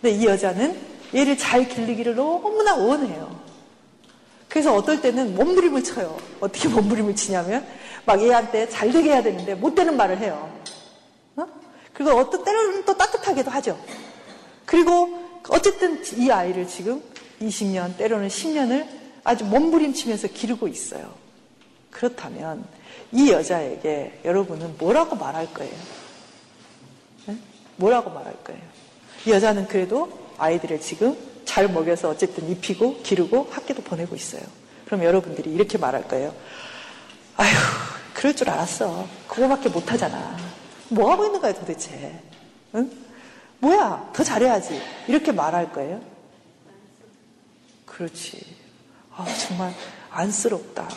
근데 0.00 0.16
이 0.16 0.26
여자는 0.26 0.76
얘를 1.14 1.36
잘 1.36 1.68
길르기를 1.68 2.14
너무나 2.14 2.74
원해요. 2.74 3.40
그래서 4.48 4.74
어떨 4.74 5.00
때는 5.00 5.34
몸부림을 5.34 5.82
쳐요. 5.84 6.16
어떻게 6.40 6.68
몸부림을 6.68 7.14
치냐면 7.16 7.66
막 8.04 8.20
얘한테 8.20 8.68
잘 8.68 8.90
되게 8.90 9.10
해야 9.10 9.22
되는데 9.22 9.54
못 9.54 9.74
되는 9.74 9.96
말을 9.96 10.18
해요. 10.18 10.52
어? 11.36 11.46
그리고 11.92 12.12
어떤 12.18 12.44
때로는 12.44 12.84
또 12.84 12.96
따뜻하게도 12.96 13.50
하죠. 13.50 13.78
그리고 14.66 15.22
어쨌든 15.48 16.02
이 16.16 16.30
아이를 16.30 16.66
지금 16.66 17.02
20년 17.40 17.96
때로는 17.96 18.28
10년을 18.28 18.86
아주 19.24 19.44
몸부림치면서 19.44 20.28
기르고 20.28 20.68
있어요. 20.68 21.14
그렇다면 21.90 22.64
이 23.12 23.30
여자에게 23.30 24.20
여러분은 24.24 24.76
뭐라고 24.78 25.16
말할 25.16 25.52
거예요? 25.52 25.74
네? 27.26 27.36
뭐라고 27.76 28.10
말할 28.10 28.34
거예요? 28.42 28.62
이 29.26 29.30
여자는 29.30 29.68
그래도 29.68 30.10
아이들을 30.38 30.80
지금 30.80 31.16
잘 31.44 31.68
먹여서 31.68 32.08
어쨌든 32.08 32.48
입히고 32.48 33.02
기르고 33.02 33.48
학교도 33.50 33.82
보내고 33.82 34.16
있어요. 34.16 34.42
그럼 34.86 35.04
여러분들이 35.04 35.52
이렇게 35.52 35.78
말할 35.78 36.08
거예요. 36.08 36.34
아휴, 37.36 37.54
그럴 38.14 38.34
줄 38.34 38.48
알았어. 38.50 39.06
그거밖에 39.28 39.68
못하잖아. 39.68 40.36
뭐 40.88 41.10
하고 41.10 41.26
있는 41.26 41.40
거야 41.40 41.52
도대체? 41.52 42.18
응? 42.74 42.90
뭐야, 43.58 44.10
더 44.12 44.24
잘해야지. 44.24 44.80
이렇게 45.06 45.32
말할 45.32 45.72
거예요? 45.72 46.00
그렇지. 47.86 48.44
아, 49.14 49.24
정말 49.46 49.74
안쓰럽다. 50.10 50.88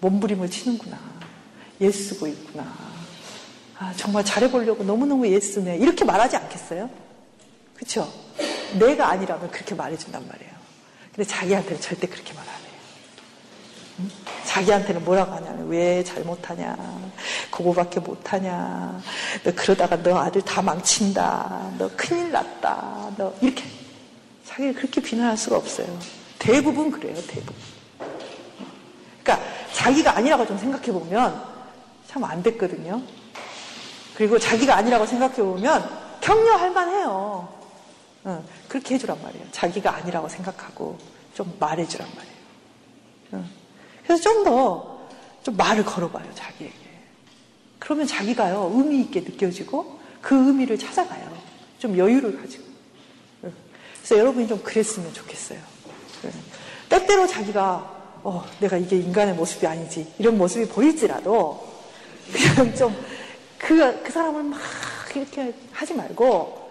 몸부림을 0.00 0.50
치는구나. 0.50 1.11
예쓰고 1.82 2.26
있구나. 2.28 2.64
아, 3.78 3.92
정말 3.96 4.24
잘해보려고 4.24 4.84
너무너무 4.84 5.26
예쓰네. 5.26 5.76
이렇게 5.78 6.04
말하지 6.04 6.36
않겠어요? 6.36 6.88
그쵸? 7.74 8.10
내가 8.78 9.10
아니라면 9.10 9.50
그렇게 9.50 9.74
말해준단 9.74 10.26
말이에요. 10.26 10.52
근데 11.14 11.28
자기한테는 11.28 11.80
절대 11.80 12.06
그렇게 12.06 12.32
말 12.32 12.44
안 12.46 12.54
해요. 12.54 12.62
응? 14.00 14.10
자기한테는 14.46 15.04
뭐라고 15.04 15.32
하냐면 15.32 15.68
왜 15.68 16.02
잘못하냐 16.04 16.76
그거밖에 17.50 18.00
못하냐 18.00 19.00
너 19.44 19.52
그러다가 19.54 20.02
너 20.02 20.18
아들 20.18 20.42
다 20.42 20.62
망친다 20.62 21.72
너 21.78 21.90
큰일 21.96 22.30
났다 22.32 23.12
너 23.16 23.32
이렇게 23.40 23.64
자기를 24.46 24.74
그렇게 24.74 25.00
비난할 25.00 25.36
수가 25.36 25.56
없어요 25.56 25.98
대부분 26.38 26.90
그래요 26.90 27.14
대부분 27.26 27.54
그러니까 29.22 29.46
자기가 29.72 30.16
아니라고 30.16 30.46
좀 30.46 30.58
생각해 30.58 30.86
보면 30.86 31.51
참 32.06 32.24
안 32.24 32.42
됐거든요 32.42 33.02
그리고 34.14 34.38
자기가 34.38 34.76
아니라고 34.76 35.06
생각해 35.06 35.36
보면 35.36 36.18
격려할 36.20 36.70
만해요 36.72 37.48
응, 38.26 38.44
그렇게 38.68 38.94
해주란 38.94 39.20
말이에요 39.22 39.46
자기가 39.50 39.94
아니라고 39.96 40.28
생각하고 40.28 40.98
좀 41.34 41.56
말해주란 41.58 42.08
말이에요 42.14 42.36
응. 43.34 43.50
그래서 44.04 44.22
좀 44.22 44.44
더 44.44 44.92
좀 45.42 45.56
말을 45.56 45.84
걸어봐요, 45.84 46.32
자기에게. 46.34 46.74
그러면 47.78 48.06
자기가요, 48.06 48.70
의미 48.74 49.00
있게 49.00 49.20
느껴지고 49.20 49.98
그 50.20 50.36
의미를 50.36 50.78
찾아가요. 50.78 51.36
좀 51.78 51.98
여유를 51.98 52.40
가지고. 52.40 52.64
그래서 53.40 54.18
여러분이 54.18 54.46
좀 54.46 54.62
그랬으면 54.62 55.12
좋겠어요. 55.12 55.58
때때로 56.88 57.26
자기가, 57.26 58.20
어, 58.22 58.44
내가 58.60 58.76
이게 58.76 58.98
인간의 58.98 59.34
모습이 59.34 59.66
아니지. 59.66 60.12
이런 60.18 60.38
모습이 60.38 60.68
보일지라도 60.68 61.71
그냥 62.30 62.74
좀 62.74 63.04
그, 63.58 64.02
그 64.02 64.12
사람을 64.12 64.42
막 64.42 64.60
이렇게 65.14 65.54
하지 65.72 65.94
말고 65.94 66.70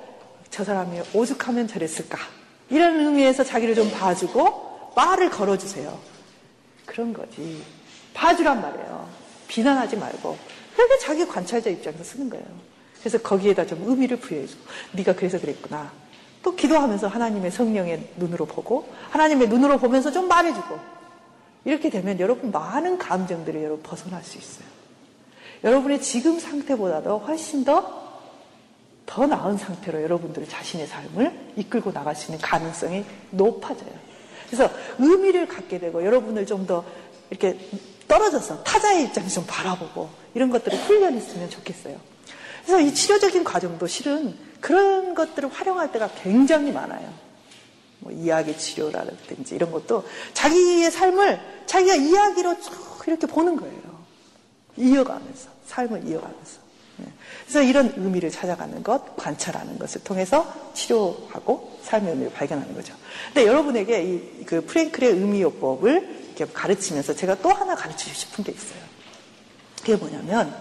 저 0.49 0.63
사람이 0.63 1.01
오죽하면 1.13 1.67
저랬을까. 1.67 2.19
이런 2.69 2.99
의미에서 2.99 3.43
자기를 3.43 3.75
좀 3.75 3.89
봐주고 3.91 4.93
말을 4.95 5.29
걸어주세요. 5.29 5.97
그런 6.85 7.13
거지. 7.13 7.63
봐주란 8.13 8.61
말이에요. 8.61 9.09
비난하지 9.47 9.97
말고. 9.97 10.37
그러니까 10.73 10.97
자기 10.99 11.25
관찰자 11.25 11.69
입장에서 11.69 12.03
쓰는 12.03 12.29
거예요. 12.29 12.45
그래서 12.99 13.17
거기에다 13.17 13.65
좀 13.65 13.83
의미를 13.87 14.17
부여해주고 14.17 14.63
네가 14.93 15.15
그래서 15.15 15.39
그랬구나. 15.39 15.91
또 16.43 16.55
기도하면서 16.55 17.07
하나님의 17.07 17.51
성령의 17.51 18.09
눈으로 18.17 18.45
보고 18.45 18.91
하나님의 19.11 19.47
눈으로 19.47 19.77
보면서 19.77 20.11
좀 20.11 20.27
말해주고 20.27 20.79
이렇게 21.65 21.89
되면 21.89 22.19
여러분 22.19 22.51
많은 22.51 22.97
감정들을 22.97 23.61
여러분 23.61 23.83
벗어날 23.83 24.23
수 24.23 24.37
있어요. 24.37 24.80
여러분의 25.63 26.01
지금 26.01 26.39
상태보다도 26.39 27.19
훨씬 27.19 27.63
더 27.63 28.01
더 29.11 29.27
나은 29.27 29.57
상태로 29.57 30.01
여러분들의 30.03 30.47
자신의 30.47 30.87
삶을 30.87 31.53
이끌고 31.57 31.91
나갈 31.91 32.15
수 32.15 32.31
있는 32.31 32.39
가능성이 32.39 33.03
높아져요. 33.31 33.91
그래서 34.47 34.69
의미를 34.99 35.47
갖게 35.49 35.79
되고 35.79 36.05
여러분을 36.05 36.45
좀 36.45 36.65
더 36.65 36.85
이렇게 37.29 37.57
떨어져서 38.07 38.63
타자의 38.63 39.03
입장에서 39.05 39.35
좀 39.35 39.45
바라보고 39.47 40.09
이런 40.33 40.49
것들을 40.49 40.77
훈련했으면 40.77 41.49
좋겠어요. 41.49 41.97
그래서 42.63 42.79
이 42.79 42.93
치료적인 42.93 43.43
과정도 43.43 43.85
실은 43.87 44.37
그런 44.61 45.13
것들을 45.13 45.49
활용할 45.49 45.91
때가 45.91 46.09
굉장히 46.21 46.71
많아요. 46.71 47.13
뭐 47.99 48.13
이야기 48.13 48.57
치료라든지 48.57 49.55
이런 49.55 49.71
것도 49.71 50.05
자기의 50.33 50.89
삶을 50.89 51.39
자기가 51.65 51.95
이야기로 51.95 52.61
쭉 52.61 53.03
이렇게 53.07 53.27
보는 53.27 53.57
거예요. 53.57 53.90
이어가면서 54.77 55.49
삶을 55.67 56.07
이어가면서. 56.07 56.61
그래서 57.43 57.63
이런 57.63 57.93
의미를 57.97 58.29
찾아가는 58.29 58.83
것, 58.83 59.15
관찰하는 59.15 59.79
것을 59.79 60.03
통해서 60.03 60.71
치료하고 60.73 61.79
삶의 61.83 62.11
의미를 62.11 62.31
발견하는 62.31 62.73
거죠. 62.75 62.93
근데 63.33 63.47
여러분에게 63.47 64.03
이 64.03 64.45
그 64.45 64.65
프랭클의 64.65 65.11
의미요법을 65.13 66.35
가르치면서 66.53 67.15
제가 67.15 67.35
또 67.35 67.49
하나 67.49 67.75
가르치고 67.75 68.13
싶은 68.13 68.43
게 68.43 68.51
있어요. 68.51 68.79
그게 69.79 69.95
뭐냐면, 69.95 70.55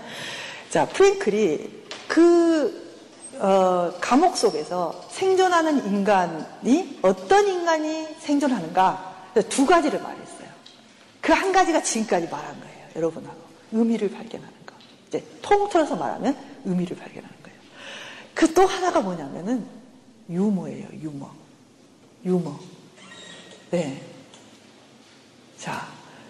자, 0.71 0.87
프랭클이 0.87 1.85
그, 2.09 2.91
어, 3.39 3.93
감옥 4.01 4.37
속에서 4.37 5.09
생존하는 5.11 5.87
인간이 5.87 6.99
어떤 7.03 7.49
인간이 7.49 8.07
생존하는가 8.21 9.33
두 9.49 9.67
가지를 9.67 10.01
말했어요. 10.01 10.49
그 11.21 11.33
한 11.33 11.53
가지가 11.53 11.83
지금까지 11.83 12.29
말한 12.29 12.61
거예요. 12.61 12.87
여러분하고. 12.97 13.40
의미를 13.73 14.11
발견하는 14.11 14.55
거. 14.67 14.75
이제 15.09 15.25
통틀어서 15.43 15.97
말하면 15.97 16.37
의미를 16.65 16.97
발견하는 16.97 17.37
거예요. 17.43 17.59
그 18.35 18.53
또 18.55 18.67
하나가 18.67 19.01
뭐냐면은 19.01 19.65
유머예요, 20.29 20.89
유머. 21.03 21.31
유머. 22.25 22.59
네. 23.71 24.01
자, 25.59 25.87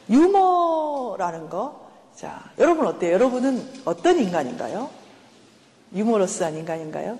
유머라는 0.09 1.49
거. 1.49 1.89
자, 2.17 2.51
여러분 2.59 2.87
어때요? 2.87 3.13
여러분은 3.13 3.83
어떤 3.85 4.19
인간인가요? 4.19 4.91
유머러스한 5.95 6.57
인간인가요? 6.57 7.19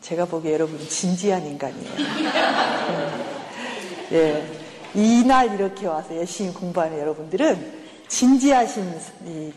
제가 0.00 0.24
보기에 0.26 0.54
여러분은 0.54 0.88
진지한 0.88 1.44
인간이에요. 1.46 1.90
예. 4.12 4.46
이날 4.94 5.54
이렇게 5.54 5.86
와서 5.86 6.16
열심히 6.16 6.52
공부하는 6.52 6.98
여러분들은 6.98 7.85
진지하신 8.08 9.00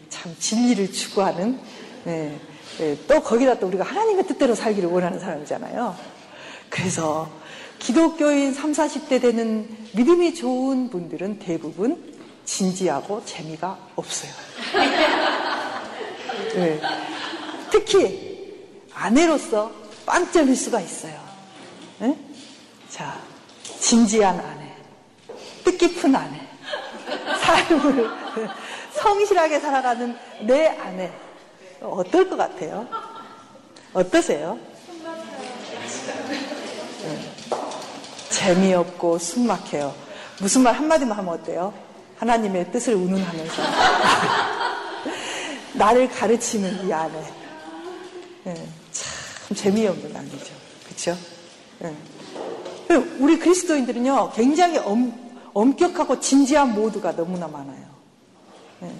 참 0.09 0.35
진리를 0.39 0.91
추구하는 0.91 1.59
예. 2.07 2.37
예. 2.79 2.97
또 3.07 3.21
거기다 3.21 3.59
또 3.59 3.67
우리가 3.67 3.83
하나님의 3.83 4.25
뜻대로 4.27 4.55
살기를 4.55 4.89
원하는 4.89 5.19
사람이잖아요. 5.19 5.95
그래서 6.69 7.29
기독교인 7.77 8.53
3, 8.53 8.71
40대 8.71 9.21
되는 9.21 9.67
믿음이 9.93 10.35
좋은 10.35 10.89
분들은 10.89 11.39
대부분 11.39 12.17
진지하고 12.45 13.23
재미가 13.25 13.77
없어요. 13.95 14.31
네. 16.55 16.81
특히 17.71 18.53
아내로서 18.93 19.71
빵점일 20.05 20.55
수가 20.55 20.81
있어요. 20.81 21.19
네? 21.99 22.17
자, 22.89 23.19
진지한 23.79 24.39
아내, 24.39 24.73
뜻깊은 25.63 26.15
아내, 26.15 26.48
삶을 27.41 28.09
성실하게 28.93 29.59
살아가는 29.59 30.17
내 30.41 30.67
아내, 30.67 31.11
어떨 31.81 32.29
것 32.29 32.37
같아요? 32.37 32.87
어떠세요? 33.93 34.57
네. 37.03 37.31
재미없고 38.29 39.17
숨막혀요. 39.17 39.93
무슨 40.39 40.63
말 40.63 40.73
한마디만 40.73 41.17
하면 41.17 41.33
어때요? 41.33 41.73
하나님의 42.17 42.71
뜻을 42.71 42.95
운운하면서. 42.95 43.63
나를 45.73 46.09
가르치는 46.09 46.87
이 46.87 46.93
안에. 46.93 47.23
네, 48.43 48.53
참 48.91 49.55
재미없는 49.55 50.15
아니죠. 50.15 50.53
그쵸? 50.87 51.17
네. 51.79 51.95
우리 53.19 53.37
그리스도인들은요, 53.37 54.31
굉장히 54.35 54.77
엄, 54.79 55.28
엄격하고 55.53 56.19
진지한 56.19 56.73
모드가 56.73 57.15
너무나 57.15 57.47
많아요. 57.47 57.85
네. 58.81 58.91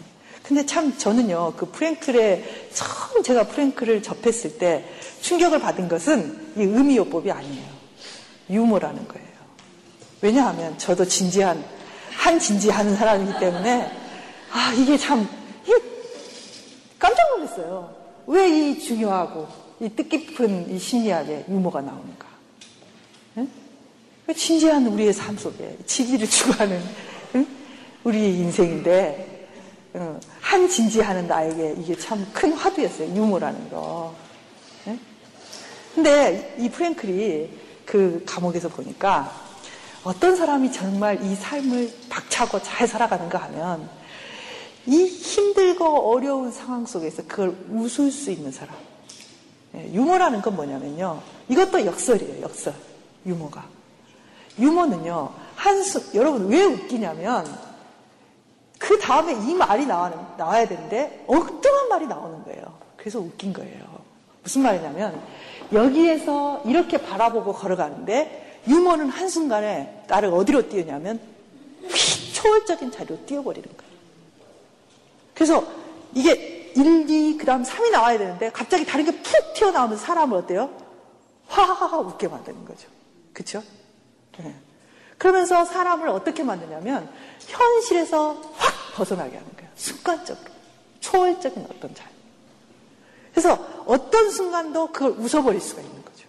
근데 0.43 0.65
참 0.65 0.97
저는요, 0.97 1.53
그 1.57 1.69
프랭클의, 1.69 2.69
처음 2.73 3.21
제가 3.21 3.43
프랭클을 3.43 4.01
접했을 4.01 4.57
때 4.57 4.85
충격을 5.21 5.59
받은 5.59 5.87
것은 5.87 6.53
이 6.57 6.61
의미요법이 6.61 7.31
아니에요. 7.31 7.67
유머라는 8.49 9.07
거예요. 9.07 9.27
왜냐하면 10.21 10.77
저도 10.77 11.05
진지한, 11.05 11.63
한 12.17 12.39
진지하는 12.39 12.95
사람이기 12.95 13.39
때문에, 13.39 13.91
아, 14.51 14.73
이게 14.73 14.97
참, 14.97 15.27
이게 15.63 15.75
깜짝 16.97 17.21
놀랐어요. 17.35 17.93
왜 18.25 18.49
이 18.49 18.79
중요하고, 18.79 19.47
이 19.81 19.89
뜻깊은 19.89 20.71
이 20.73 20.79
심리학에 20.79 21.45
유머가 21.47 21.81
나오는가. 21.81 22.28
응? 24.29 24.35
진지한 24.35 24.87
우리의 24.87 25.13
삶 25.13 25.37
속에 25.37 25.77
지기를 25.85 26.29
추구하는 26.29 26.81
응? 27.35 27.47
우리의 28.03 28.35
인생인데, 28.35 29.49
응. 29.95 30.19
한 30.39 30.67
진지하는 30.69 31.27
나에게 31.27 31.75
이게 31.79 31.97
참 31.97 32.25
큰 32.33 32.53
화두였어요. 32.53 33.15
유머라는 33.15 33.69
거. 33.69 34.15
근데 35.95 36.55
이 36.59 36.69
프랭클이 36.69 37.49
그 37.85 38.23
감옥에서 38.25 38.69
보니까 38.69 39.33
어떤 40.03 40.35
사람이 40.35 40.71
정말 40.71 41.21
이 41.25 41.35
삶을 41.35 41.91
박차고 42.09 42.61
잘 42.61 42.87
살아가는가 42.87 43.37
하면 43.39 43.89
이 44.85 45.05
힘들고 45.05 46.11
어려운 46.11 46.51
상황 46.51 46.85
속에서 46.85 47.23
그걸 47.27 47.55
웃을 47.69 48.11
수 48.11 48.31
있는 48.31 48.51
사람. 48.51 48.75
예, 49.75 49.91
유머라는 49.91 50.41
건 50.41 50.55
뭐냐면요. 50.55 51.21
이것도 51.49 51.85
역설이에요, 51.85 52.43
역설. 52.43 52.73
유머가. 53.25 53.65
유머는요, 54.59 55.31
한수, 55.55 56.01
여러분 56.15 56.47
왜 56.47 56.63
웃기냐면 56.63 57.45
그 58.77 58.97
다음에 58.99 59.33
이 59.33 59.53
말이 59.53 59.85
나와, 59.85 60.09
나와야 60.37 60.67
되는데 60.67 61.23
엉뚱한 61.27 61.89
말이 61.89 62.07
나오는 62.07 62.43
거예요. 62.45 62.63
그래서 62.97 63.19
웃긴 63.19 63.53
거예요. 63.53 63.99
무슨 64.43 64.61
말이냐면 64.61 65.21
여기에서 65.73 66.61
이렇게 66.65 66.97
바라보고 66.97 67.53
걸어가는데 67.53 68.61
유머는 68.67 69.09
한순간에 69.09 70.03
나를 70.07 70.29
어디로 70.29 70.69
띄우냐면 70.69 71.19
휙 71.89 72.33
초월적인 72.33 72.91
자리로 72.91 73.25
띄워버리는 73.25 73.67
거예요. 73.67 73.93
그래서 75.33 75.63
이게 76.13 76.71
1, 76.75 77.09
2, 77.09 77.37
그 77.37 77.45
다음 77.45 77.63
3이 77.63 77.91
나와야 77.91 78.17
되는데 78.17 78.49
갑자기 78.51 78.85
다른 78.85 79.05
게 79.05 79.11
푹 79.11 79.53
튀어나오면서 79.53 80.05
사람을 80.05 80.37
어때요? 80.37 80.69
화하하 81.47 81.97
웃게 81.99 82.27
만드는 82.27 82.63
거죠. 82.65 82.87
그쵸? 83.33 83.61
네. 84.39 84.55
그러면서 85.17 85.65
사람을 85.65 86.07
어떻게 86.09 86.43
만드냐면 86.43 87.09
현실에서 87.39 88.41
확 88.55 88.95
벗어나게 88.95 89.37
하는 89.37 89.55
거예요. 89.55 89.69
순간적으로. 89.75 90.49
초월적인 90.99 91.65
어떤 91.69 91.93
자리. 91.93 92.09
그래서 93.31 93.83
어떤 93.85 94.31
순간도 94.31 94.91
그걸 94.91 95.11
웃어버릴 95.11 95.61
수가 95.61 95.81
있는 95.81 96.03
거죠. 96.03 96.27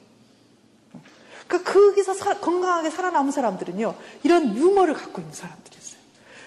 그러니까 1.46 1.73
거기서 1.73 2.14
사, 2.14 2.38
건강하게 2.38 2.90
살아남은 2.90 3.33
사람들은요, 3.33 3.94
이런 4.23 4.57
유머를 4.57 4.94
갖고 4.94 5.20
있는 5.20 5.35
사람들이었어요. 5.35 6.01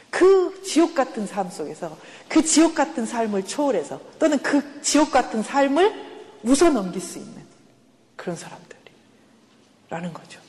그 0.09 0.61
지옥 0.63 0.95
같은 0.95 1.27
삶 1.27 1.49
속에서 1.49 1.97
그 2.29 2.43
지옥 2.43 2.75
같은 2.75 3.05
삶을 3.05 3.45
초월해서 3.45 3.99
또는 4.19 4.39
그 4.41 4.81
지옥 4.81 5.11
같은 5.11 5.43
삶을 5.43 5.93
웃어 6.43 6.69
넘길 6.69 7.01
수 7.01 7.17
있는 7.17 7.43
그런 8.15 8.37
사람들이라는 8.37 10.13
거죠. 10.13 10.42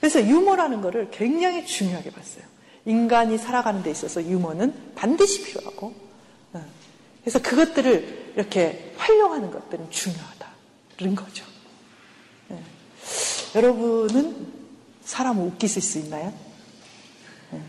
그래서 0.00 0.26
유머라는 0.26 0.80
것을 0.80 1.10
굉장히 1.10 1.66
중요하게 1.66 2.10
봤어요. 2.10 2.44
인간이 2.86 3.36
살아가는 3.36 3.82
데 3.82 3.90
있어서 3.90 4.24
유머는 4.24 4.94
반드시 4.94 5.42
필요하고, 5.44 5.94
어. 6.54 6.64
그래서 7.22 7.38
그것들을 7.40 8.32
이렇게 8.34 8.94
활용하는 8.96 9.50
것들은 9.50 9.90
중요하다는 9.90 11.14
거죠. 11.14 11.44
네. 12.48 12.62
여러분은 13.54 14.46
사람을 15.04 15.44
웃기실 15.44 15.82
수 15.82 15.98
있나요? 15.98 16.32
네. 17.50 17.60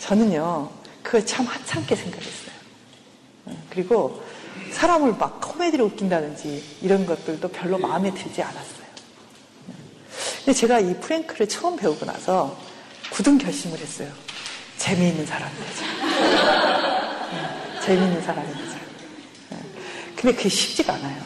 저는요, 0.00 0.70
그걸 1.02 1.24
참 1.24 1.46
하찮게 1.46 1.96
생각했어요. 1.96 2.54
네. 3.46 3.58
그리고 3.70 4.22
사람을 4.72 5.14
막 5.14 5.40
코미디로 5.40 5.86
웃긴다든지 5.86 6.80
이런 6.82 7.06
것들도 7.06 7.48
별로 7.48 7.78
마음에 7.78 8.12
들지 8.12 8.42
않았어요. 8.42 8.83
근데 10.44 10.52
제가 10.52 10.78
이 10.80 10.94
프랭크를 11.00 11.48
처음 11.48 11.76
배우고 11.76 12.04
나서 12.04 12.58
굳은 13.10 13.38
결심을 13.38 13.78
했어요. 13.78 14.12
재미있는 14.76 15.24
사람이 15.24 15.54
되자. 15.56 15.84
재미있는 17.82 18.20
사람이 18.22 18.52
되자. 18.52 18.78
근데 20.14 20.36
그게 20.36 20.48
쉽지가 20.50 20.92
않아요. 20.94 21.22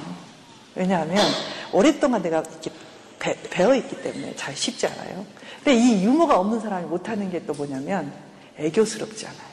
왜냐하면 0.77 1.25
오랫동안 1.73 2.23
내가 2.23 2.39
이렇게 2.41 2.71
배, 3.19 3.65
워 3.65 3.75
있기 3.75 4.01
때문에 4.03 4.37
잘 4.37 4.55
쉽지 4.55 4.87
않아요. 4.87 5.27
근데 5.65 5.75
이 5.77 6.05
유머가 6.05 6.39
없는 6.39 6.61
사람이 6.61 6.87
못하는 6.87 7.29
게 7.31 7.45
또 7.45 7.55
뭐냐면 7.55 8.13
애교스럽지 8.57 9.27
않아요. 9.27 9.49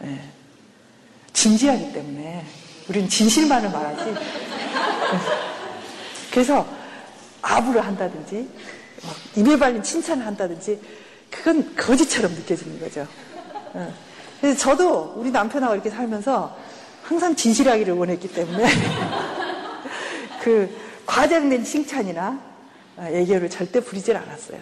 네. 0.00 0.30
진지하기 1.34 1.92
때문에 1.92 2.46
우리는 2.88 3.08
진실만을 3.08 3.70
말하지. 3.70 4.14
그래서 6.30 6.66
아부를 7.44 7.84
한다든지 7.84 8.48
입에 9.36 9.58
발린 9.58 9.82
칭찬을 9.82 10.24
한다든지 10.24 10.80
그건 11.30 11.74
거짓처럼 11.76 12.32
느껴지는 12.32 12.80
거죠. 12.80 13.06
네. 13.74 13.92
그래서 14.40 14.58
저도 14.58 15.14
우리 15.16 15.30
남편하고 15.30 15.74
이렇게 15.74 15.90
살면서 15.90 16.56
항상 17.02 17.34
진실하기를 17.34 17.94
원했기 17.94 18.28
때문에 18.28 18.66
그 20.42 20.70
과장된 21.06 21.64
칭찬이나 21.64 22.40
애교를 22.98 23.50
절대 23.50 23.80
부리질 23.80 24.16
않았어요. 24.16 24.58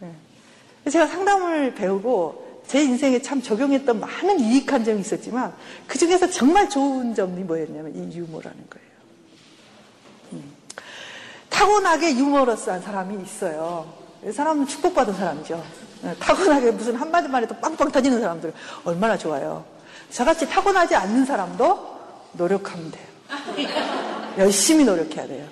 네. 0.00 0.10
제가 0.90 1.06
상담을 1.06 1.74
배우고 1.74 2.62
제 2.66 2.82
인생에 2.82 3.20
참 3.20 3.42
적용했던 3.42 4.00
많은 4.00 4.40
유익한 4.40 4.84
점이 4.84 5.00
있었지만 5.00 5.52
그 5.86 5.98
중에서 5.98 6.30
정말 6.30 6.68
좋은 6.68 7.14
점이 7.14 7.42
뭐였냐면 7.42 7.94
이 7.94 8.16
유머라는 8.16 8.64
거예요. 8.70 8.91
음. 11.52 11.58
타고나게 11.58 12.16
유머러스한 12.16 12.80
사람이 12.82 13.22
있어요. 13.22 13.86
이 14.26 14.32
사람은 14.32 14.66
축복받은 14.66 15.14
사람이죠. 15.14 15.62
네. 16.02 16.14
타고나게 16.18 16.70
무슨 16.72 16.96
한마디만 16.96 17.42
해도 17.42 17.54
빵빵 17.60 17.90
터지는 17.92 18.20
사람들 18.20 18.52
얼마나 18.84 19.16
좋아요. 19.16 19.64
저같이 20.10 20.48
타고나지 20.48 20.94
않는 20.94 21.24
사람도 21.24 21.92
노력하면 22.32 22.90
돼요. 22.90 23.06
열심히 24.38 24.84
노력해야 24.84 25.26
돼요. 25.26 25.46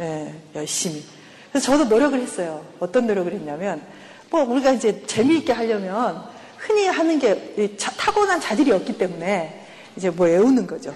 예, 0.00 0.34
열심히. 0.54 1.04
그래서 1.50 1.66
저도 1.66 1.84
노력을 1.84 2.18
했어요. 2.18 2.64
어떤 2.78 3.06
노력을 3.06 3.32
했냐면, 3.32 3.82
뭐 4.30 4.44
우리가 4.44 4.72
이제 4.72 5.04
재미있게 5.06 5.52
하려면 5.52 6.22
흔히 6.56 6.86
하는 6.86 7.18
게 7.18 7.76
타고난 7.96 8.40
자질이 8.40 8.72
없기 8.72 8.96
때문에 8.96 9.66
이제 9.96 10.10
뭐 10.10 10.26
외우는 10.26 10.66
거죠. 10.66 10.94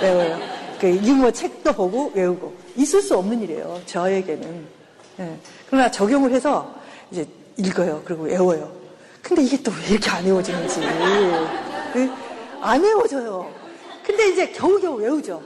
외워요. 0.00 0.38
그 0.78 0.88
유머 0.88 1.30
책도 1.30 1.72
보고 1.72 2.12
외우고 2.14 2.54
있을 2.78 3.02
수 3.02 3.16
없는 3.16 3.42
일이에요. 3.42 3.80
저에게는. 3.86 4.66
예. 5.20 5.36
그러나 5.68 5.90
적용을 5.90 6.30
해서 6.32 6.72
이제 7.10 7.26
읽어요. 7.56 8.00
그리고 8.04 8.24
외워요. 8.24 8.70
근데 9.20 9.42
이게 9.42 9.60
또 9.62 9.72
왜 9.72 9.88
이렇게 9.90 10.08
안 10.10 10.24
외워지는지. 10.24 10.80
예? 10.82 12.10
안 12.60 12.80
외워져요. 12.82 13.50
근데 14.04 14.28
이제 14.28 14.50
겨우겨우 14.52 14.94
외우죠. 14.96 15.42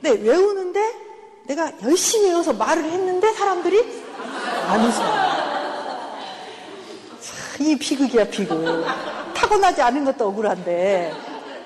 근데 0.00 0.20
외우는데 0.22 0.80
내가 1.46 1.72
열심히 1.82 2.28
외워서 2.28 2.52
말을 2.52 2.82
했는데 2.84 3.32
사람들이 3.34 4.02
안 4.66 4.80
웃어요. 4.84 5.42
이 7.60 7.76
비극이야, 7.76 8.24
비극. 8.24 8.84
타고나지 9.34 9.82
않은 9.82 10.04
것도 10.04 10.28
억울한데, 10.28 11.12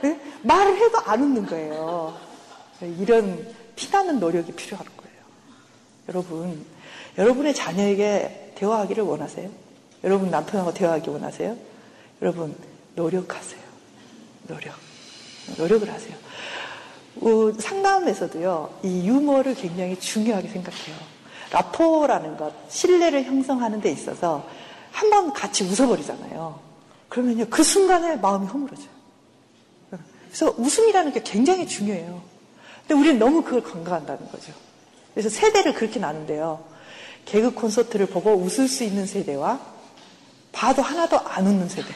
네? 0.03 0.21
말을 0.43 0.77
해도 0.77 0.99
안 0.99 1.23
웃는 1.23 1.47
거예요. 1.47 2.15
이런 2.99 3.47
피나는 3.77 4.19
노력이 4.21 4.53
거예요. 4.53 4.96
여러분, 6.09 6.65
여러분의 7.19 7.55
자녀에게 7.55 8.53
대화하기를 8.57 9.03
원하세요? 9.05 9.51
여러분 10.05 10.31
남편하고 10.31 10.73
대화하기 10.73 11.11
원하세요? 11.11 11.57
여러분, 12.23 12.55
노력하세요. 12.95 13.61
노력. 14.47 14.75
노력을 15.59 15.91
하세요. 15.93 16.17
어, 17.17 17.53
상담에서도요, 17.59 18.81
이 18.83 19.09
유머를 19.09 19.55
굉장히 19.55 19.99
중요하게 19.99 20.49
생각해요. 20.49 20.97
라포라는 21.51 22.37
것, 22.37 22.53
신뢰를 22.69 23.25
형성하는 23.25 23.81
데 23.81 23.91
있어서 23.91 24.47
한 24.93 25.11
번 25.11 25.33
같이 25.33 25.65
웃어버리잖아요. 25.65 26.59
그러면요, 27.09 27.47
그 27.51 27.63
순간에 27.63 28.17
마음이 28.17 28.47
허물어져요. 28.47 28.89
그래서 30.27 30.55
웃음이라는 30.59 31.13
게 31.13 31.23
굉장히 31.23 31.67
중요해요. 31.67 32.23
근데 32.87 32.95
우리는 33.01 33.19
너무 33.19 33.43
그걸 33.43 33.63
간과한다는 33.63 34.31
거죠. 34.31 34.53
그래서 35.17 35.31
세대를 35.31 35.73
그렇게 35.73 35.99
나눈대요. 35.99 36.63
개그 37.25 37.55
콘서트를 37.55 38.05
보고 38.05 38.35
웃을 38.35 38.69
수 38.69 38.85
있는 38.85 39.07
세대와 39.07 39.59
봐도 40.53 40.83
하나도 40.83 41.19
안 41.21 41.47
웃는 41.47 41.71
세대. 41.71 41.89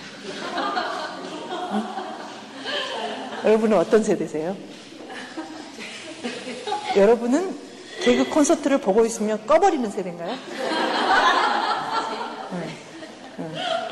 응? 1.73 1.83
여러분은 3.45 3.77
어떤 3.77 4.03
세대세요? 4.03 4.57
여러분은 6.97 7.59
개그 8.05 8.31
콘서트를 8.31 8.81
보고 8.81 9.05
있으면 9.05 9.47
꺼버리는 9.47 9.91
세대인가요? 9.91 10.39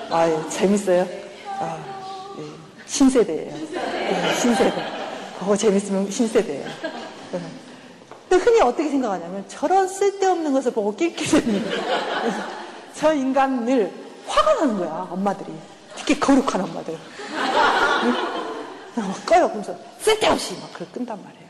아, 0.09 0.49
재밌어요. 0.49 1.07
아, 1.61 1.79
예. 2.39 2.45
신세대예요. 2.87 3.55
예, 3.55 4.35
신세대. 4.41 4.85
그거 5.39 5.55
재밌으면 5.55 6.11
신세대예요. 6.11 6.67
예. 8.29 8.39
근데 8.39 8.45
흔히 8.45 8.61
어떻게 8.61 8.89
생각하냐면 8.91 9.45
저런 9.49 9.89
쓸데없는 9.89 10.53
것을 10.53 10.73
보고 10.73 10.95
낄끼대는 10.95 11.65
저 12.95 13.15
인간을 13.15 13.91
화가 14.27 14.55
나는 14.55 14.79
거야 14.79 15.09
엄마들이 15.11 15.53
특히 15.97 16.19
거룩한 16.21 16.61
엄마들 16.61 16.95
응? 16.95 18.15
꺼요 19.25 19.47
그러면서 19.47 19.75
쓸데없이 20.01 20.59
막 20.61 20.73
그걸 20.73 20.89
끈단 20.93 21.19
말이에요 21.23 21.49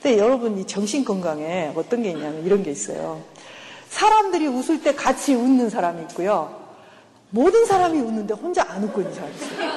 근데 0.00 0.18
여러분 0.18 0.58
이 0.58 0.66
정신 0.66 1.04
건강에 1.04 1.72
어떤 1.74 2.02
게 2.02 2.10
있냐면 2.10 2.44
이런 2.44 2.62
게 2.62 2.70
있어요 2.70 3.22
사람들이 3.88 4.46
웃을 4.46 4.82
때 4.82 4.94
같이 4.94 5.34
웃는 5.34 5.70
사람이 5.70 6.02
있고요 6.02 6.62
모든 7.34 7.64
사람이 7.64 7.98
웃는데 7.98 8.34
혼자 8.34 8.62
안 8.68 8.84
웃고 8.84 9.00
있는 9.00 9.14
사람이 9.14 9.34
있어요. 9.34 9.70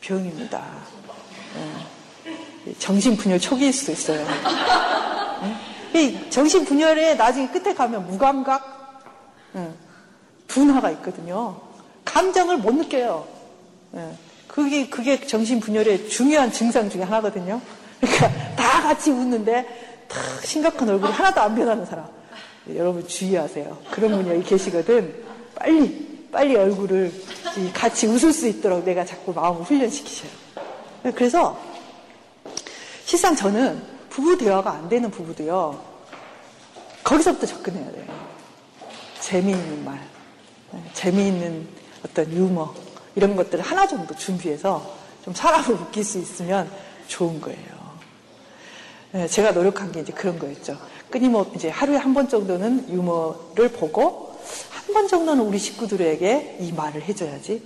병입니다. 0.00 0.64
네. 1.56 1.72
정신분열 2.78 3.40
초기일 3.40 3.72
수도 3.72 3.92
있어요. 3.92 4.26
네. 5.92 6.30
정신분열에 6.30 7.14
나중에 7.14 7.48
끝에 7.48 7.74
가면 7.74 8.06
무감각, 8.08 9.02
네. 9.52 9.70
분화가 10.46 10.90
있거든요. 10.92 11.60
감정을 12.04 12.58
못 12.58 12.74
느껴요. 12.74 13.26
그게, 14.46 14.88
그게 14.88 15.20
정신분열의 15.20 16.08
중요한 16.08 16.52
증상 16.52 16.88
중에 16.90 17.02
하나거든요. 17.02 17.60
그러니까 18.00 18.54
다 18.56 18.82
같이 18.82 19.10
웃는데 19.10 20.06
다 20.08 20.20
심각한 20.44 20.88
얼굴이 20.88 21.12
하나도 21.12 21.40
안 21.40 21.54
변하는 21.54 21.86
사람. 21.86 22.06
여러분 22.74 23.06
주의하세요. 23.06 23.78
그런 23.90 24.12
분이 24.12 24.30
여기 24.30 24.42
계시거든. 24.42 25.14
빨리 25.54 26.28
빨리 26.32 26.56
얼굴을 26.56 27.12
같이 27.74 28.06
웃을 28.06 28.32
수 28.32 28.48
있도록 28.48 28.84
내가 28.84 29.04
자꾸 29.04 29.32
마음을 29.32 29.62
훈련시키셔요. 29.62 30.30
그래서 31.14 31.58
실상 33.12 33.36
저는 33.36 33.78
부부 34.08 34.38
대화가 34.38 34.72
안 34.72 34.88
되는 34.88 35.10
부부도요. 35.10 35.78
거기서부터 37.04 37.46
접근해야 37.46 37.92
돼요. 37.92 38.06
재미있는 39.20 39.84
말, 39.84 40.00
네, 40.70 40.82
재미있는 40.94 41.68
어떤 42.06 42.32
유머 42.32 42.72
이런 43.14 43.36
것들을 43.36 43.62
하나 43.62 43.86
정도 43.86 44.16
준비해서 44.16 44.96
좀 45.22 45.34
사람을 45.34 45.72
웃길 45.74 46.02
수 46.02 46.18
있으면 46.20 46.70
좋은 47.06 47.38
거예요. 47.38 47.58
네, 49.10 49.28
제가 49.28 49.50
노력한 49.50 49.92
게 49.92 50.00
이제 50.00 50.10
그런 50.14 50.38
거였죠. 50.38 50.78
끊임없이 51.10 51.52
이제 51.56 51.68
하루에 51.68 51.98
한 51.98 52.14
번 52.14 52.30
정도는 52.30 52.88
유머를 52.88 53.72
보고 53.72 54.40
한 54.70 54.94
번 54.94 55.06
정도는 55.06 55.44
우리 55.44 55.58
식구들에게 55.58 56.56
이 56.60 56.72
말을 56.72 57.02
해줘야지. 57.02 57.62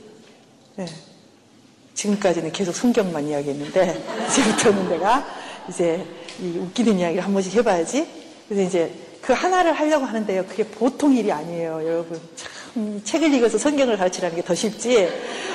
네. 1.97 2.03
지금까지는 2.03 2.53
계속 2.53 2.74
성경만 2.74 3.26
이야기했는데, 3.26 4.05
이제부터는 4.28 4.88
내가 4.90 5.26
이제 5.68 6.05
이 6.40 6.59
웃기는 6.59 6.99
이야기를 6.99 7.24
한 7.24 7.32
번씩 7.32 7.55
해봐야지. 7.55 8.07
그래서 8.49 8.62
이제 8.68 8.92
그 9.22 9.32
하나를 9.32 9.72
하려고 9.72 10.05
하는데요. 10.05 10.44
그게 10.47 10.62
보통 10.64 11.16
일이 11.16 11.32
아니에요, 11.32 11.80
여러분. 11.84 12.20
참, 12.36 13.03
책을 13.03 13.32
읽어서 13.34 13.57
성경을 13.59 13.97
가르치라는 13.97 14.36
게 14.36 14.42
더 14.42 14.55
쉽지. 14.55 15.09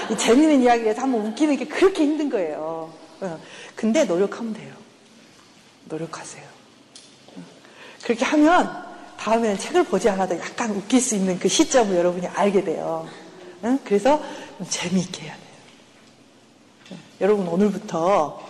이 0.10 0.18
재미있는 0.18 0.64
이야기를 0.64 0.90
해서 0.92 1.02
한번 1.04 1.28
웃기는 1.28 1.56
게 1.58 1.66
그렇게 1.66 2.04
힘든 2.04 2.30
거예요. 2.30 2.92
어. 3.22 3.40
근데 3.76 4.04
노력하면 4.04 4.54
돼요. 4.54 4.74
노력하세요. 5.86 6.44
어. 7.38 7.42
그렇게 8.04 8.26
하면 8.26 8.84
다음에는 9.18 9.58
책을 9.60 9.84
보지 9.84 10.10
않아도 10.10 10.36
약간 10.40 10.72
웃길 10.72 11.00
수 11.00 11.16
있는 11.16 11.38
그 11.38 11.48
시점을 11.48 11.96
여러분이 11.96 12.26
알게 12.28 12.64
돼요. 12.64 13.08
응? 13.64 13.78
그래서 13.86 14.22
재미있게 14.68 15.22
해야 15.22 15.34
돼요. 15.34 15.51
응. 17.22 17.24
여러분 17.24 17.48
오늘부터 17.48 18.42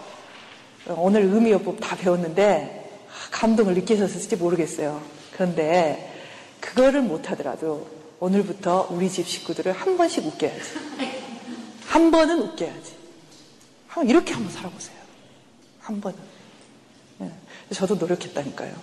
오늘 0.97 1.23
의미요법 1.23 1.79
다 1.79 1.95
배웠는데 1.95 2.89
감동을 3.31 3.73
느끼셨을지 3.75 4.37
모르겠어요. 4.37 5.01
그런데 5.33 6.11
그거를 6.59 7.01
못하더라도 7.01 7.87
오늘부터 8.19 8.87
우리 8.91 9.09
집 9.09 9.27
식구들을 9.27 9.71
한 9.73 9.97
번씩 9.97 10.25
웃겨야지. 10.25 10.71
한 11.85 12.11
번은 12.11 12.41
웃겨야지. 12.41 12.95
이렇게 14.05 14.33
한번 14.33 14.51
살아보세요. 14.51 14.97
한 15.79 15.99
번은. 15.99 16.17
저도 17.73 17.95
노력했다니까요. 17.95 18.73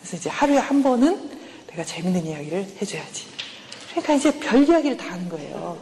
그래서 0.00 0.16
이제 0.16 0.30
하루에 0.30 0.58
한 0.58 0.82
번은 0.82 1.30
내가 1.68 1.84
재밌는 1.84 2.26
이야기를 2.26 2.76
해줘야지. 2.80 3.26
그러니까 3.90 4.14
이제 4.14 4.38
별 4.40 4.68
이야기를 4.68 4.96
다 4.96 5.12
하는 5.12 5.28
거예요. 5.28 5.78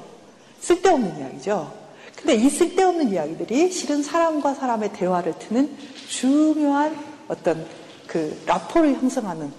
쓸데없는 0.61 1.19
이야기죠. 1.19 1.80
근데 2.21 2.35
이 2.35 2.51
쓸데없는 2.51 3.11
이야기들이 3.11 3.73
실은 3.73 4.03
사람과 4.03 4.55
사람의 4.55 4.93
대화를 4.93 5.39
트는 5.39 5.75
중요한 6.09 6.97
어떤 7.29 7.67
그 8.07 8.41
라포를 8.45 8.95
형성하는 8.95 9.51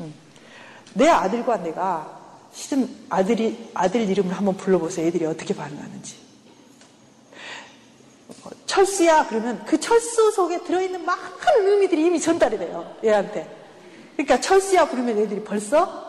음. 0.00 0.14
내 0.94 1.08
아들과 1.08 1.56
내가 1.58 2.18
실은 2.52 2.88
아들이 3.08 3.70
아들 3.74 4.08
이름을 4.08 4.32
한번 4.32 4.56
불러보세요. 4.56 5.06
애들이 5.06 5.24
어떻게 5.24 5.54
반응하는지. 5.54 6.16
철수야 8.66 9.26
그러면 9.26 9.64
그 9.64 9.80
철수 9.80 10.30
속에 10.32 10.62
들어있는 10.62 11.04
많은 11.04 11.66
의미들이 11.66 12.06
이미 12.06 12.20
전달이 12.20 12.58
돼요. 12.58 12.94
얘한테. 13.02 13.48
그러니까 14.14 14.40
철수야 14.40 14.88
부르면 14.88 15.18
애들이 15.18 15.42
벌써 15.42 16.06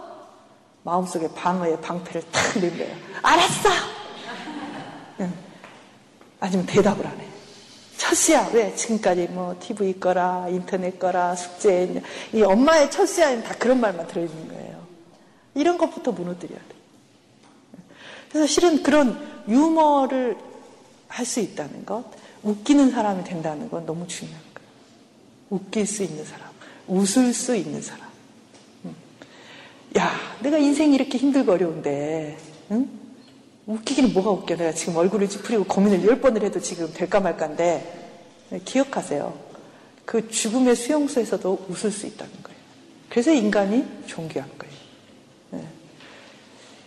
마음속에 0.83 1.29
방어의 1.33 1.81
방패를 1.81 2.23
탁낸 2.31 2.77
거예요. 2.77 2.95
알았어! 3.21 3.69
응. 5.21 5.48
아니면 6.39 6.65
대답을 6.65 7.05
안 7.05 7.19
해. 7.19 7.25
철수야, 7.97 8.49
왜? 8.53 8.73
지금까지 8.75 9.27
뭐, 9.27 9.55
TV 9.59 9.99
거라, 9.99 10.47
인터넷 10.49 10.97
거라, 10.97 11.35
숙제, 11.35 12.01
이 12.33 12.41
엄마의 12.41 12.89
철수야는 12.89 13.43
다 13.43 13.53
그런 13.59 13.79
말만 13.81 14.07
들어있는 14.07 14.47
거예요. 14.47 14.87
이런 15.53 15.77
것부터 15.77 16.11
무너뜨려야 16.11 16.59
돼. 16.59 16.75
그래서 18.29 18.47
실은 18.47 18.83
그런 18.83 19.19
유머를 19.47 20.37
할 21.09 21.25
수 21.25 21.39
있다는 21.39 21.85
것, 21.85 22.05
웃기는 22.43 22.91
사람이 22.91 23.23
된다는 23.25 23.69
건 23.69 23.85
너무 23.85 24.07
중요한 24.07 24.41
거예요. 24.53 24.69
웃길 25.49 25.85
수 25.85 26.03
있는 26.03 26.23
사람. 26.23 26.47
웃을 26.87 27.33
수 27.33 27.55
있는 27.55 27.81
사람. 27.81 28.07
음. 28.85 28.95
야, 29.97 30.11
내가 30.41 30.57
인생이 30.57 30.95
이렇게 30.95 31.17
힘들고 31.17 31.51
어려운데, 31.51 32.37
응? 32.71 32.98
웃기기는 33.69 34.13
뭐가 34.13 34.31
웃겨. 34.31 34.55
내가 34.55 34.71
지금 34.73 34.97
얼굴을 34.97 35.29
찌푸리고 35.29 35.63
고민을 35.65 36.03
열 36.03 36.19
번을 36.19 36.43
해도 36.43 36.59
지금 36.59 36.91
될까 36.91 37.19
말까인데, 37.19 38.09
네, 38.49 38.59
기억하세요. 38.65 39.31
그 40.05 40.27
죽음의 40.27 40.75
수용소에서도 40.75 41.65
웃을 41.69 41.91
수 41.91 42.07
있다는 42.07 42.33
거예요. 42.41 42.59
그래서 43.09 43.31
인간이 43.31 43.85
존귀한 44.07 44.49
거예요. 44.57 44.75
네. 45.51 45.67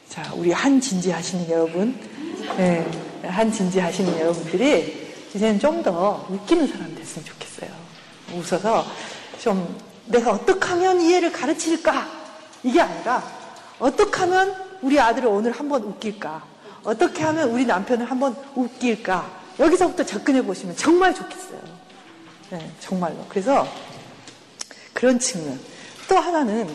자, 0.08 0.32
우리 0.34 0.50
한 0.50 0.80
진지 0.80 1.12
하시는 1.12 1.48
여러분, 1.48 1.96
네, 2.56 2.84
한 3.22 3.52
진지 3.52 3.78
하시는 3.78 4.18
여러분들이 4.18 5.12
이제는 5.34 5.60
좀 5.60 5.84
더 5.84 6.26
웃기는 6.28 6.66
사람 6.66 6.92
됐으면 6.96 7.24
좋겠어요. 7.24 7.70
웃어서 8.34 8.84
좀 9.40 9.80
내가 10.06 10.32
어떻게 10.32 10.66
하면 10.66 11.00
이해를 11.00 11.30
가르칠까? 11.32 12.08
이게 12.64 12.80
아니라 12.80 13.22
어떻게 13.78 14.18
하면 14.20 14.54
우리 14.82 14.98
아들을 14.98 15.28
오늘 15.28 15.52
한번 15.52 15.82
웃길까? 15.84 16.51
어떻게 16.84 17.22
하면 17.22 17.50
우리 17.50 17.64
남편을 17.64 18.10
한번 18.10 18.36
웃길까? 18.54 19.42
여기서부터 19.58 20.04
접근해 20.04 20.42
보시면 20.42 20.76
정말 20.76 21.14
좋겠어요. 21.14 21.60
네, 22.50 22.70
정말로. 22.80 23.24
그래서 23.28 23.66
그런 24.92 25.18
측면. 25.18 25.58
또 26.08 26.16
하나는 26.16 26.68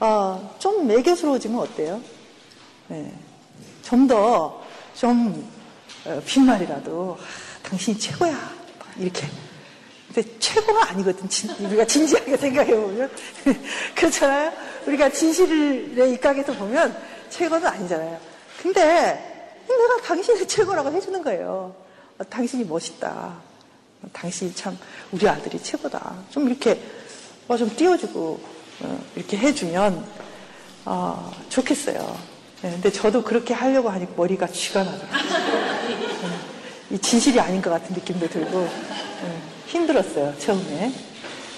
어, 0.00 0.56
좀 0.58 0.86
매교스러워지면 0.86 1.60
어때요? 1.60 2.00
네, 2.88 3.12
좀더좀 3.82 5.50
어, 6.04 6.22
빈말이라도 6.26 7.16
아, 7.18 7.68
당신이 7.68 7.98
최고야. 7.98 8.62
이렇게. 8.98 9.26
근데 10.12 10.38
최고가 10.38 10.90
아니거든. 10.90 11.28
진, 11.28 11.50
우리가 11.50 11.86
진지하게 11.86 12.36
생각해 12.36 12.74
보면 12.74 13.10
그렇잖아요. 13.96 14.52
우리가 14.86 15.08
진실의 15.10 16.12
입각에서 16.12 16.52
보면 16.52 16.94
최고는 17.30 17.66
아니잖아요. 17.66 18.31
근데 18.62 19.32
내가 19.68 19.96
당신을 20.04 20.46
최고라고 20.46 20.92
해주는 20.92 21.20
거예요. 21.24 21.74
어, 22.18 22.24
당신이 22.24 22.64
멋있다. 22.64 23.10
어, 23.10 24.06
당신이 24.12 24.54
참 24.54 24.78
우리 25.10 25.28
아들이 25.28 25.60
최고다. 25.60 26.14
좀 26.30 26.48
이렇게 26.48 26.80
어, 27.48 27.56
좀 27.56 27.68
띄워주고 27.74 28.40
어, 28.82 29.04
이렇게 29.16 29.36
해주면 29.36 30.06
어, 30.84 31.32
좋겠어요. 31.48 32.32
네, 32.62 32.70
근데 32.70 32.92
저도 32.92 33.24
그렇게 33.24 33.52
하려고 33.52 33.90
하니까 33.90 34.12
머리가 34.16 34.46
쥐가 34.46 34.84
나더라고요. 34.84 35.22
이 36.90 36.98
진실이 36.98 37.40
아닌 37.40 37.60
것 37.60 37.70
같은 37.70 37.94
느낌도 37.94 38.28
들고 38.28 38.60
네, 38.60 39.42
힘들었어요 39.66 40.38
처음에. 40.38 40.92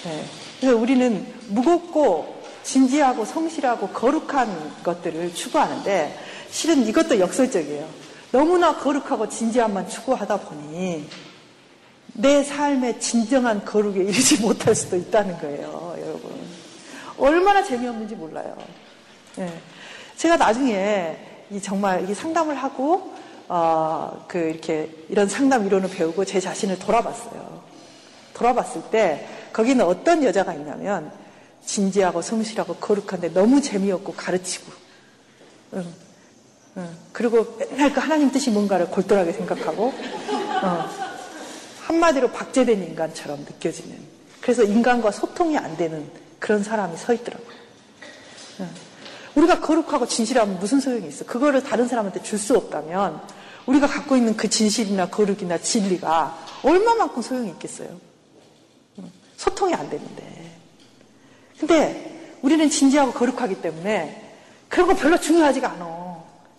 네, 0.05 0.25
그래서 0.59 0.77
우리는 0.79 1.27
무겁고 1.49 2.43
진지하고 2.63 3.27
성실하고 3.27 3.89
거룩한 3.89 4.83
것들을 4.83 5.35
추구하는데 5.35 6.19
실은 6.55 6.87
이것도 6.87 7.19
역설적이에요. 7.19 7.85
너무나 8.31 8.77
거룩하고 8.77 9.29
진지함만 9.29 9.89
추구하다 9.89 10.37
보니 10.37 11.05
내 12.13 12.45
삶의 12.45 13.01
진정한 13.01 13.65
거룩에 13.65 14.05
이르지 14.05 14.39
못할 14.47 14.73
수도 14.73 14.95
있다는 14.97 15.37
거예요, 15.41 15.97
여러분. 15.99 16.33
얼마나 17.19 17.61
재미없는지 17.65 18.15
몰라요. 18.15 18.57
네. 19.35 19.53
제가 20.17 20.37
나중에 20.37 21.17
이 21.51 21.61
정말 21.61 22.09
이 22.09 22.15
상담을 22.15 22.55
하고 22.55 23.13
어, 23.49 24.25
그 24.29 24.39
이렇게 24.39 24.89
이런 25.09 25.29
상담 25.29 25.67
이론을 25.67 25.91
배우고 25.91 26.25
제 26.25 26.39
자신을 26.39 26.79
돌아봤어요. 26.79 27.65
돌아봤을 28.33 28.81
때 28.93 29.27
거기는 29.53 29.85
어떤 29.85 30.23
여자가 30.23 30.55
있냐면 30.55 31.11
진지하고 31.67 32.23
성실하고 32.23 32.77
거룩한데 32.77 33.33
너무 33.33 33.61
재미없고 33.61 34.13
가르치고 34.13 34.73
응. 35.75 36.04
응. 36.77 36.89
그리고 37.13 37.57
맨날 37.59 37.93
그 37.93 38.01
하나님 38.01 38.31
뜻이 38.31 38.51
뭔가를 38.51 38.87
골똘하게 38.91 39.33
생각하고 39.33 39.93
어. 40.63 40.89
한마디로 41.83 42.31
박제된 42.31 42.83
인간처럼 42.83 43.41
느껴지는 43.41 43.97
그래서 44.41 44.63
인간과 44.63 45.11
소통이 45.11 45.57
안 45.57 45.77
되는 45.77 46.09
그런 46.39 46.63
사람이 46.63 46.97
서 46.97 47.13
있더라고요. 47.13 47.57
응. 48.61 48.69
우리가 49.35 49.61
거룩하고 49.61 50.07
진실하면 50.07 50.59
무슨 50.59 50.81
소용이 50.81 51.09
있어? 51.09 51.25
그거를 51.25 51.63
다른 51.63 51.89
사람한테 51.89 52.23
줄 52.23 52.39
수 52.39 52.57
없다면 52.57 53.21
우리가 53.67 53.87
갖고 53.87 54.17
있는 54.17 54.37
그 54.37 54.49
진실이나 54.49 55.09
거룩이나 55.09 55.59
진리가 55.59 56.39
얼마만큼 56.63 57.23
소용이 57.23 57.51
있겠어요? 57.51 57.89
소통이 59.37 59.75
안 59.75 59.89
되는데. 59.91 60.53
근데 61.59 62.37
우리는 62.43 62.69
진지하고 62.69 63.13
거룩하기 63.13 63.63
때문에 63.63 64.23
그런 64.69 64.87
거 64.89 64.95
별로 64.95 65.19
중요하지가 65.19 65.71
않아. 65.73 66.04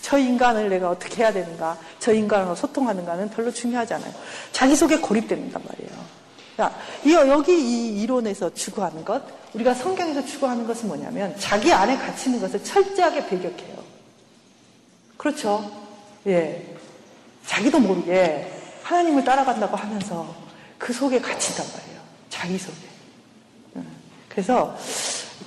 저 0.02 0.18
인간을 0.18 0.70
내가 0.70 0.90
어떻게 0.90 1.24
해야 1.24 1.34
되는가, 1.34 1.78
저 2.00 2.14
인간과 2.14 2.56
소통하는가는 2.56 3.30
별로 3.30 3.52
중요하지 3.52 3.96
않아요. 3.96 4.14
자기 4.52 4.76
속에 4.76 4.98
고립된단 4.98 5.62
말이에요. 5.68 6.06
야, 6.62 6.74
여기 7.28 7.54
이 7.54 8.02
이론에서 8.02 8.54
추구하는 8.54 9.04
것, 9.04 9.24
우리가 9.54 9.74
성경에서 9.74 10.26
추구하는 10.26 10.66
것은 10.68 10.88
뭐냐면 10.88 11.36
자기 11.38 11.74
안에 11.74 11.98
갇히는 11.98 12.40
것을 12.40 12.64
철저하게 12.64 13.28
배격해요. 13.28 13.76
그렇죠? 15.18 15.70
예. 16.28 16.76
자기도 17.46 17.80
모르게 17.80 18.52
하나님을 18.84 19.24
따라간다고 19.24 19.76
하면서 19.76 20.34
그 20.78 20.94
속에 20.94 21.20
갇힌단 21.20 21.66
말이에요. 21.66 22.02
자기 22.30 22.58
속에. 22.58 22.96
그래서 24.36 24.78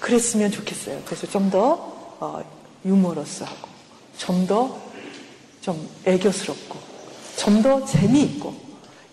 그랬으면 0.00 0.50
좋겠어요. 0.50 1.02
그래서 1.04 1.26
좀더 1.26 2.16
어, 2.20 2.42
유머러스하고 2.84 3.68
좀 4.18 4.46
더 4.46 4.88
좀 5.60 5.88
애교스럽고 6.04 6.78
좀 7.36 7.62
더 7.62 7.84
재미있고 7.84 8.54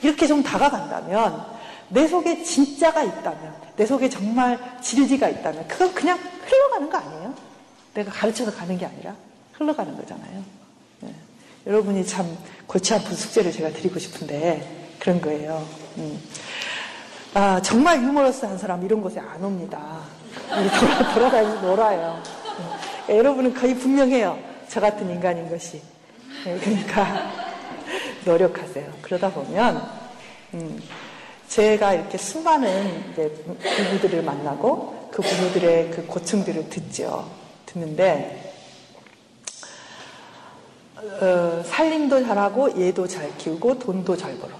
이렇게 0.01 0.27
좀 0.27 0.41
다가간다면 0.43 1.45
내 1.89 2.07
속에 2.07 2.43
진짜가 2.43 3.03
있다면 3.03 3.55
내 3.75 3.85
속에 3.85 4.09
정말 4.09 4.59
진리가 4.81 5.29
있다면 5.29 5.67
그건 5.67 5.93
그냥 5.93 6.19
흘러가는 6.45 6.89
거 6.89 6.97
아니에요? 6.97 7.33
내가 7.93 8.11
가르쳐서 8.11 8.53
가는 8.53 8.77
게 8.77 8.85
아니라 8.85 9.15
흘러가는 9.53 9.95
거잖아요. 9.95 10.43
네. 11.01 11.13
여러분이 11.67 12.05
참 12.05 12.37
골치 12.67 12.93
아픈 12.93 13.15
숙제를 13.15 13.51
제가 13.51 13.69
드리고 13.71 13.99
싶은데 13.99 14.95
그런 14.99 15.19
거예요. 15.21 15.65
음. 15.97 16.21
아, 17.33 17.61
정말 17.61 18.01
유머러스한 18.01 18.57
사람 18.57 18.83
이런 18.85 19.01
곳에 19.01 19.19
안 19.19 19.43
옵니다. 19.43 19.99
돌아, 20.79 21.13
돌아다니면서 21.13 21.61
놀아요. 21.67 22.21
네. 23.07 23.17
여러분은 23.17 23.53
거의 23.53 23.75
분명해요. 23.75 24.54
저 24.75 24.81
같은 24.81 25.09
인간인 25.09 25.49
것이. 25.49 25.81
네, 26.43 26.59
그러니까 26.59 27.31
노력하세요. 28.25 28.91
그러다 29.01 29.31
보면 29.31 29.89
음, 30.53 30.83
제가 31.47 31.93
이렇게 31.93 32.17
수많은 32.17 33.13
부부들을 33.15 34.21
만나고 34.21 35.11
그 35.13 35.21
부부들의 35.21 35.91
그 35.91 36.05
고충들을 36.05 36.69
듣죠. 36.69 37.25
듣는데 37.65 38.53
어, 40.97 41.63
살림도 41.65 42.25
잘하고 42.25 42.77
얘도 42.77 43.07
잘 43.07 43.33
키우고 43.37 43.79
돈도 43.79 44.17
잘 44.17 44.37
벌어. 44.37 44.55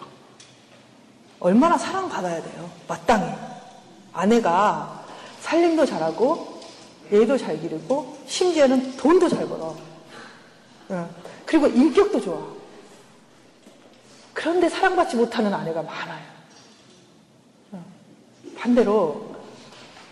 얼마나 1.42 1.78
사랑받아야 1.78 2.42
돼요. 2.42 2.70
마땅히. 2.88 3.34
아내가 4.14 5.04
살림도 5.42 5.86
잘하고 5.86 6.62
얘도 7.12 7.38
잘 7.38 7.60
기르고 7.60 8.16
심지어는 8.28 8.96
돈도 8.96 9.28
잘 9.28 9.46
벌어. 9.46 9.76
어, 10.90 11.10
그리고 11.46 11.68
인격도 11.68 12.22
좋아. 12.22 12.56
그런데 14.34 14.70
사랑받지 14.70 15.16
못하는 15.16 15.54
아내가 15.54 15.82
많아요. 15.82 16.36
반대로 18.58 19.36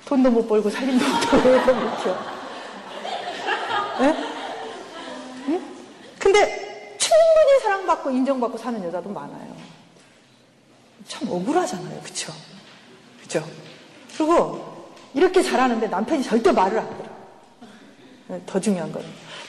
돈도 0.06 0.30
못 0.30 0.48
벌고 0.48 0.70
살림도 0.70 1.04
못하고 1.04 1.74
못죠 1.74 2.34
네? 4.00 4.16
응? 5.48 5.76
근데 6.20 6.98
충분히 6.98 7.60
사랑받고 7.64 8.12
인정받고 8.12 8.58
사는 8.58 8.84
여자도 8.84 9.10
많아요. 9.10 9.56
참 11.08 11.28
억울하잖아요. 11.30 12.00
그쵸? 12.02 12.32
그쵸? 13.22 13.44
그리고 14.16 14.94
이렇게 15.14 15.42
잘하는데 15.42 15.88
남편이 15.88 16.24
절대 16.24 16.52
말을 16.52 16.80
안 16.80 16.98
들어. 16.98 17.10
네, 18.28 18.42
더 18.46 18.60
중요한 18.60 18.92
건 18.92 19.04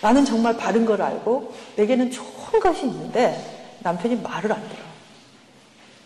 나는 0.04 0.24
정말 0.24 0.56
바른 0.56 0.84
걸 0.84 1.00
알고 1.00 1.54
내게는 1.76 2.10
좋은 2.10 2.60
것이 2.60 2.86
있는데 2.86 3.76
남편이 3.80 4.16
말을 4.16 4.52
안 4.52 4.62
들어. 4.68 4.82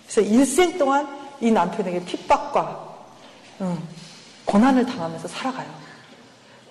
그래서 0.07 0.21
일생 0.21 0.79
동안 0.79 1.09
이 1.41 1.51
남편에게 1.51 2.05
핍박과 2.05 2.89
응, 3.63 3.79
고난을 4.45 4.87
당하면서 4.87 5.29
살아가요. 5.29 5.69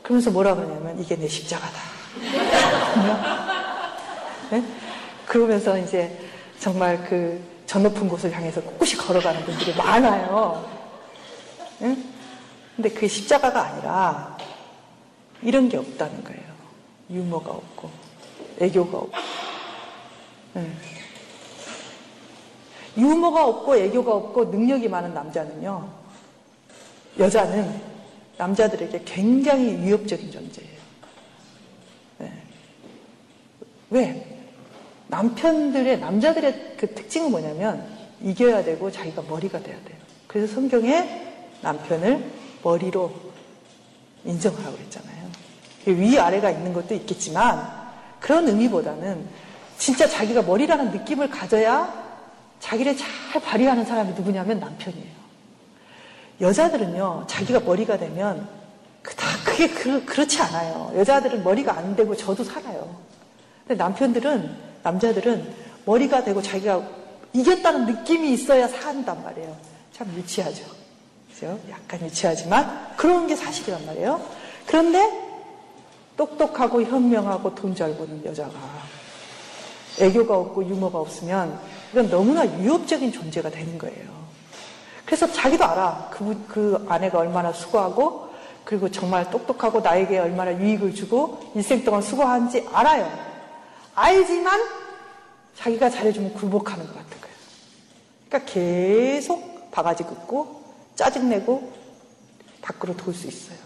그러면서 0.02 0.32
뭐라 0.32 0.56
그러냐면 0.56 1.00
이게 1.00 1.18
내 1.18 1.28
십자가다. 1.28 1.80
네? 4.52 4.64
그러면서 5.26 5.78
이제 5.78 6.18
정말 6.60 7.04
그 7.08 7.58
저 7.68 7.80
높은 7.80 8.08
곳을 8.08 8.34
향해서 8.34 8.62
꿋꿋이 8.62 8.94
걸어가는 8.94 9.44
분들이 9.44 9.76
많아요. 9.76 10.66
응? 11.82 12.02
근데 12.78 12.90
그게 12.90 13.10
십자가가 13.10 13.62
아니라 13.62 14.38
이런 15.42 15.68
게 15.68 15.76
없다는 15.76 16.24
거예요. 16.24 16.47
유머가 17.10 17.52
없고, 17.52 17.90
애교가 18.60 18.98
없고. 18.98 19.18
네. 20.54 20.72
유머가 22.98 23.46
없고, 23.48 23.76
애교가 23.78 24.14
없고, 24.14 24.46
능력이 24.46 24.90
많은 24.90 25.14
남자는요, 25.14 25.90
여자는 27.20 27.82
남자들에게 28.38 29.04
굉장히 29.06 29.78
위협적인 29.82 30.32
존재예요. 30.32 30.78
네. 32.20 32.34
왜? 33.90 34.40
남편들의, 35.08 36.00
남자들의 36.00 36.76
그 36.78 36.94
특징은 36.94 37.32
뭐냐면, 37.32 37.98
이겨야 38.22 38.64
되고 38.64 38.92
자기가 38.92 39.22
머리가 39.24 39.60
돼야 39.60 39.76
돼요. 39.84 39.98
그래서 40.28 40.56
성경에 40.56 41.28
남편을 41.62 42.32
머리로 42.64 43.12
인정하라고 44.26 44.76
그랬잖아요. 44.76 45.27
위아래가 45.92 46.50
있는 46.50 46.74
것도 46.74 46.94
있겠지만 46.96 47.72
그런 48.20 48.48
의미보다는 48.48 49.26
진짜 49.78 50.08
자기가 50.08 50.42
머리라는 50.42 50.92
느낌을 50.92 51.30
가져야 51.30 52.08
자기를 52.60 52.98
잘 52.98 53.42
발휘하는 53.42 53.86
사람이 53.86 54.14
누구냐면 54.14 54.60
남편이에요. 54.60 55.18
여자들은요, 56.42 57.26
자기가 57.28 57.60
머리가 57.62 57.98
되면 57.98 58.48
다 59.04 59.28
그게 59.46 59.70
그, 59.70 60.04
그렇지 60.06 60.42
않아요. 60.42 60.92
여자들은 60.96 61.44
머리가 61.44 61.78
안 61.78 61.96
되고 61.96 62.16
저도 62.16 62.44
살아요. 62.44 62.96
근데 63.66 63.82
남편들은, 63.82 64.56
남자들은 64.84 65.54
머리가 65.86 66.24
되고 66.24 66.42
자기가 66.42 66.82
이겼다는 67.34 67.86
느낌이 67.86 68.34
있어야 68.34 68.68
산단 68.68 69.24
말이에요. 69.24 69.56
참 69.94 70.12
유치하죠. 70.16 70.64
그죠? 71.34 71.60
약간 71.70 72.02
유치하지만 72.02 72.96
그런 72.98 73.28
게 73.28 73.36
사실이란 73.36 73.86
말이에요. 73.86 74.22
그런데 74.66 75.27
똑똑하고 76.18 76.82
현명하고 76.82 77.54
돈 77.56 77.76
잘 77.76 77.96
버는 77.96 78.26
여자가 78.26 78.52
애교가 80.00 80.36
없고 80.36 80.66
유머가 80.68 81.00
없으면 81.00 81.60
이건 81.92 82.10
너무나 82.10 82.42
위협적인 82.42 83.12
존재가 83.12 83.50
되는 83.50 83.78
거예요. 83.78 84.18
그래서 85.06 85.32
자기도 85.32 85.64
알아. 85.64 86.10
그, 86.12 86.46
그 86.48 86.86
아내가 86.90 87.20
얼마나 87.20 87.54
수고하고 87.54 88.28
그리고 88.66 88.92
정말 88.92 89.30
똑똑하고 89.32 89.80
나에게 89.80 90.20
얼마나 90.20 90.54
유익을 90.54 90.94
주고 90.94 91.52
일생 91.56 91.84
동안 91.86 92.02
수고하는지 92.02 92.68
알아요. 92.74 93.10
알지만 93.96 94.60
자기가 95.56 95.90
잘해주면 95.90 96.34
굴복하는 96.34 96.86
것 96.86 96.94
같은 96.94 97.22
거예요. 97.22 97.36
그러니까 98.28 98.52
계속 98.52 99.72
바가지 99.72 100.04
긋고 100.04 100.64
짜증내고 100.96 101.72
밖으로 102.62 102.96
돌 102.98 103.14
수 103.14 103.28
있어요. 103.28 103.58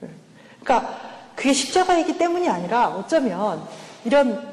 네. 0.00 0.08
그러니까 0.62 1.07
그게 1.38 1.52
십자가이기 1.52 2.18
때문이 2.18 2.48
아니라 2.48 2.88
어쩌면 2.88 3.64
이런 4.04 4.44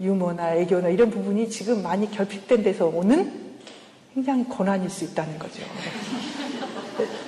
유머나 0.00 0.56
애교나 0.56 0.88
이런 0.88 1.08
부분이 1.08 1.48
지금 1.48 1.84
많이 1.84 2.10
결핍된 2.10 2.64
데서 2.64 2.86
오는 2.86 3.60
굉장히 4.12 4.42
고난일 4.46 4.90
수 4.90 5.04
있다는 5.04 5.38
거죠. 5.38 5.62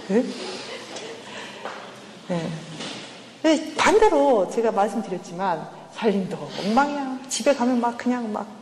네? 0.08 0.24
네. 2.26 2.48
네. 3.44 3.74
반대로 3.76 4.50
제가 4.50 4.72
말씀드렸지만 4.72 5.64
살림도 5.92 6.36
엉망이야. 6.66 7.20
집에 7.28 7.54
가면 7.54 7.80
막 7.80 7.96
그냥 7.96 8.32
막 8.32 8.60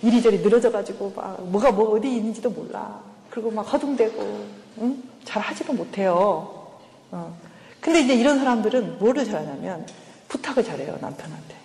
이리저리 0.00 0.38
늘어져가지고 0.38 1.12
막 1.16 1.42
뭐가 1.48 1.72
뭐 1.72 1.96
어디 1.96 2.08
있는지도 2.18 2.50
몰라. 2.50 3.00
그리고 3.30 3.50
막 3.50 3.62
허둥대고 3.62 4.46
응? 4.78 5.02
잘 5.24 5.42
하지도 5.42 5.72
못해요. 5.72 6.68
어. 7.10 7.51
근데 7.82 8.00
이제 8.00 8.14
이런 8.14 8.38
사람들은 8.38 9.00
뭐를 9.00 9.24
잘하냐면 9.24 9.84
부탁을 10.28 10.64
잘해요 10.64 10.96
남편한테. 11.00 11.56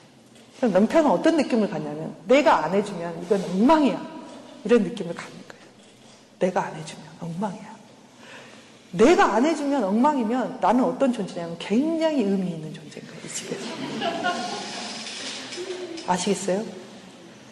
그럼 0.58 0.74
남편은 0.74 1.12
어떤 1.12 1.38
느낌을 1.38 1.70
갖냐면 1.70 2.16
내가 2.26 2.66
안 2.66 2.74
해주면 2.74 3.24
이건 3.24 3.44
엉망이야 3.44 4.18
이런 4.66 4.84
느낌을 4.84 5.14
갖는 5.14 5.38
거예요. 5.48 5.64
내가 6.40 6.66
안 6.66 6.76
해주면 6.76 7.06
엉망이야. 7.20 7.78
내가 8.94 9.36
안 9.36 9.46
해주면 9.46 9.84
엉망이면 9.84 10.58
나는 10.60 10.84
어떤 10.86 11.14
존재냐면 11.14 11.56
굉장히 11.60 12.24
의미 12.24 12.50
있는 12.50 12.74
존재인 12.74 13.06
거예요 13.06 13.22
이 13.24 13.30
집에서. 13.30 13.68
아시겠어요? 16.08 16.66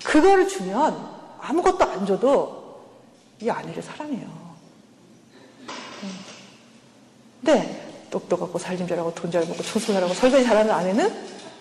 그거를 0.03 0.47
주면 0.47 1.07
아무것도 1.39 1.85
안 1.85 2.03
줘도 2.07 2.81
이 3.39 3.47
아내를 3.47 3.83
사랑해요. 3.83 4.55
근데 7.41 7.84
똑똑하고 8.19 8.57
살림 8.57 8.87
잘하고 8.87 9.13
돈잘 9.13 9.45
벌고 9.45 9.61
청소 9.63 9.91
잘하고 9.91 10.13
설거지 10.13 10.45
잘하는 10.45 10.71
아내는 10.71 11.13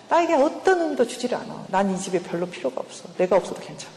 나에게 0.07 0.35
어떤 0.35 0.81
의미도 0.81 1.05
주지를 1.05 1.37
않아. 1.37 1.65
난 1.69 1.91
이 1.93 1.99
집에 1.99 2.19
별로 2.21 2.45
필요가 2.47 2.79
없어. 2.79 3.03
내가 3.17 3.35
없어도 3.35 3.59
괜찮아. 3.59 3.93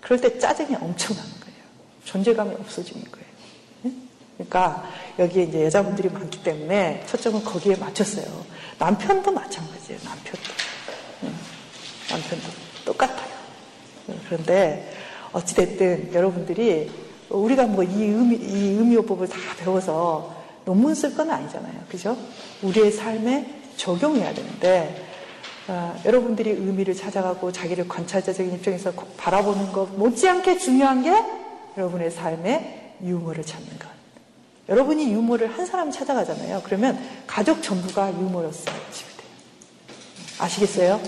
그럴 0.00 0.20
때 0.20 0.36
짜증이 0.36 0.74
엄청 0.80 1.14
나는 1.16 1.30
거예요. 1.40 1.56
존재감이 2.04 2.54
없어지는 2.54 3.04
거예요. 3.12 3.30
그러니까 4.36 4.88
여기에 5.18 5.42
이제 5.44 5.64
여자분들이 5.66 6.08
많기 6.08 6.42
때문에 6.42 7.04
초점은 7.06 7.44
거기에 7.44 7.76
맞췄어요. 7.76 8.24
남편도 8.78 9.30
마찬가지예요. 9.30 10.00
남편도. 10.02 10.50
남편도 12.10 12.46
똑같아요. 12.86 13.30
그런데 14.26 14.92
어찌됐든 15.32 16.12
여러분들이 16.14 16.90
우리가 17.28 17.66
뭐 17.66 17.84
이 17.84 18.02
의미, 18.02 18.34
이 18.36 18.70
의미요법을 18.78 19.28
다 19.28 19.36
배워서 19.58 20.39
논문 20.70 20.94
쓸 20.94 21.16
건 21.16 21.28
아니잖아요. 21.32 21.74
그죠? 21.88 22.16
우리의 22.62 22.92
삶에 22.92 23.44
적용해야 23.76 24.32
되는데, 24.32 25.04
어, 25.66 26.00
여러분들이 26.04 26.50
의미를 26.50 26.94
찾아가고 26.94 27.50
자기를 27.50 27.88
관찰자적인 27.88 28.54
입장에서 28.54 28.92
바라보는 29.16 29.72
것 29.72 29.86
못지않게 29.98 30.58
중요한 30.58 31.02
게 31.02 31.12
여러분의 31.76 32.12
삶에 32.12 32.94
유머를 33.02 33.44
찾는 33.44 33.78
것. 33.80 33.88
여러분이 34.68 35.10
유머를 35.12 35.48
한 35.58 35.66
사람 35.66 35.90
찾아가잖아요. 35.90 36.62
그러면 36.64 36.96
가족 37.26 37.64
전부가 37.64 38.12
유머러스 38.12 38.66
집이 38.92 39.16
돼요. 39.16 39.28
아시겠어요? 40.38 41.00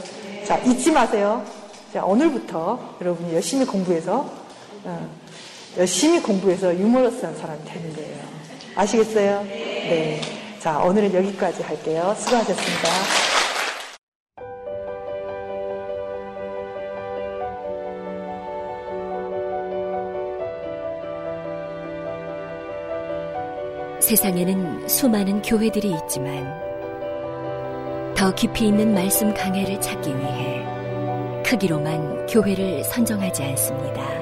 자, 0.44 0.58
잊지 0.58 0.90
마세요. 0.90 1.44
자, 1.92 2.04
오늘부터 2.04 2.96
여러분이 3.00 3.32
열심히 3.32 3.64
공부해서, 3.64 4.28
어, 4.82 5.10
열심히 5.78 6.20
공부해서 6.20 6.76
유머러스한 6.76 7.36
사람이 7.36 7.64
되는 7.64 7.94
거예요. 7.94 8.41
아시겠어요? 8.74 9.42
네. 9.44 10.20
자, 10.58 10.78
오늘은 10.78 11.12
여기까지 11.12 11.62
할게요. 11.62 12.14
수고하셨습니다. 12.16 12.88
세상에는 24.00 24.88
수많은 24.88 25.42
교회들이 25.42 25.94
있지만 26.02 26.52
더 28.14 28.34
깊이 28.34 28.68
있는 28.68 28.92
말씀 28.92 29.32
강해를 29.32 29.80
찾기 29.80 30.10
위해 30.16 30.64
크기로만 31.44 32.26
교회를 32.26 32.84
선정하지 32.84 33.42
않습니다. 33.42 34.21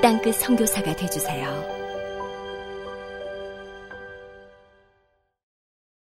땅끝 0.00 0.36
성교사가 0.36 0.94
되주세요 0.94 1.77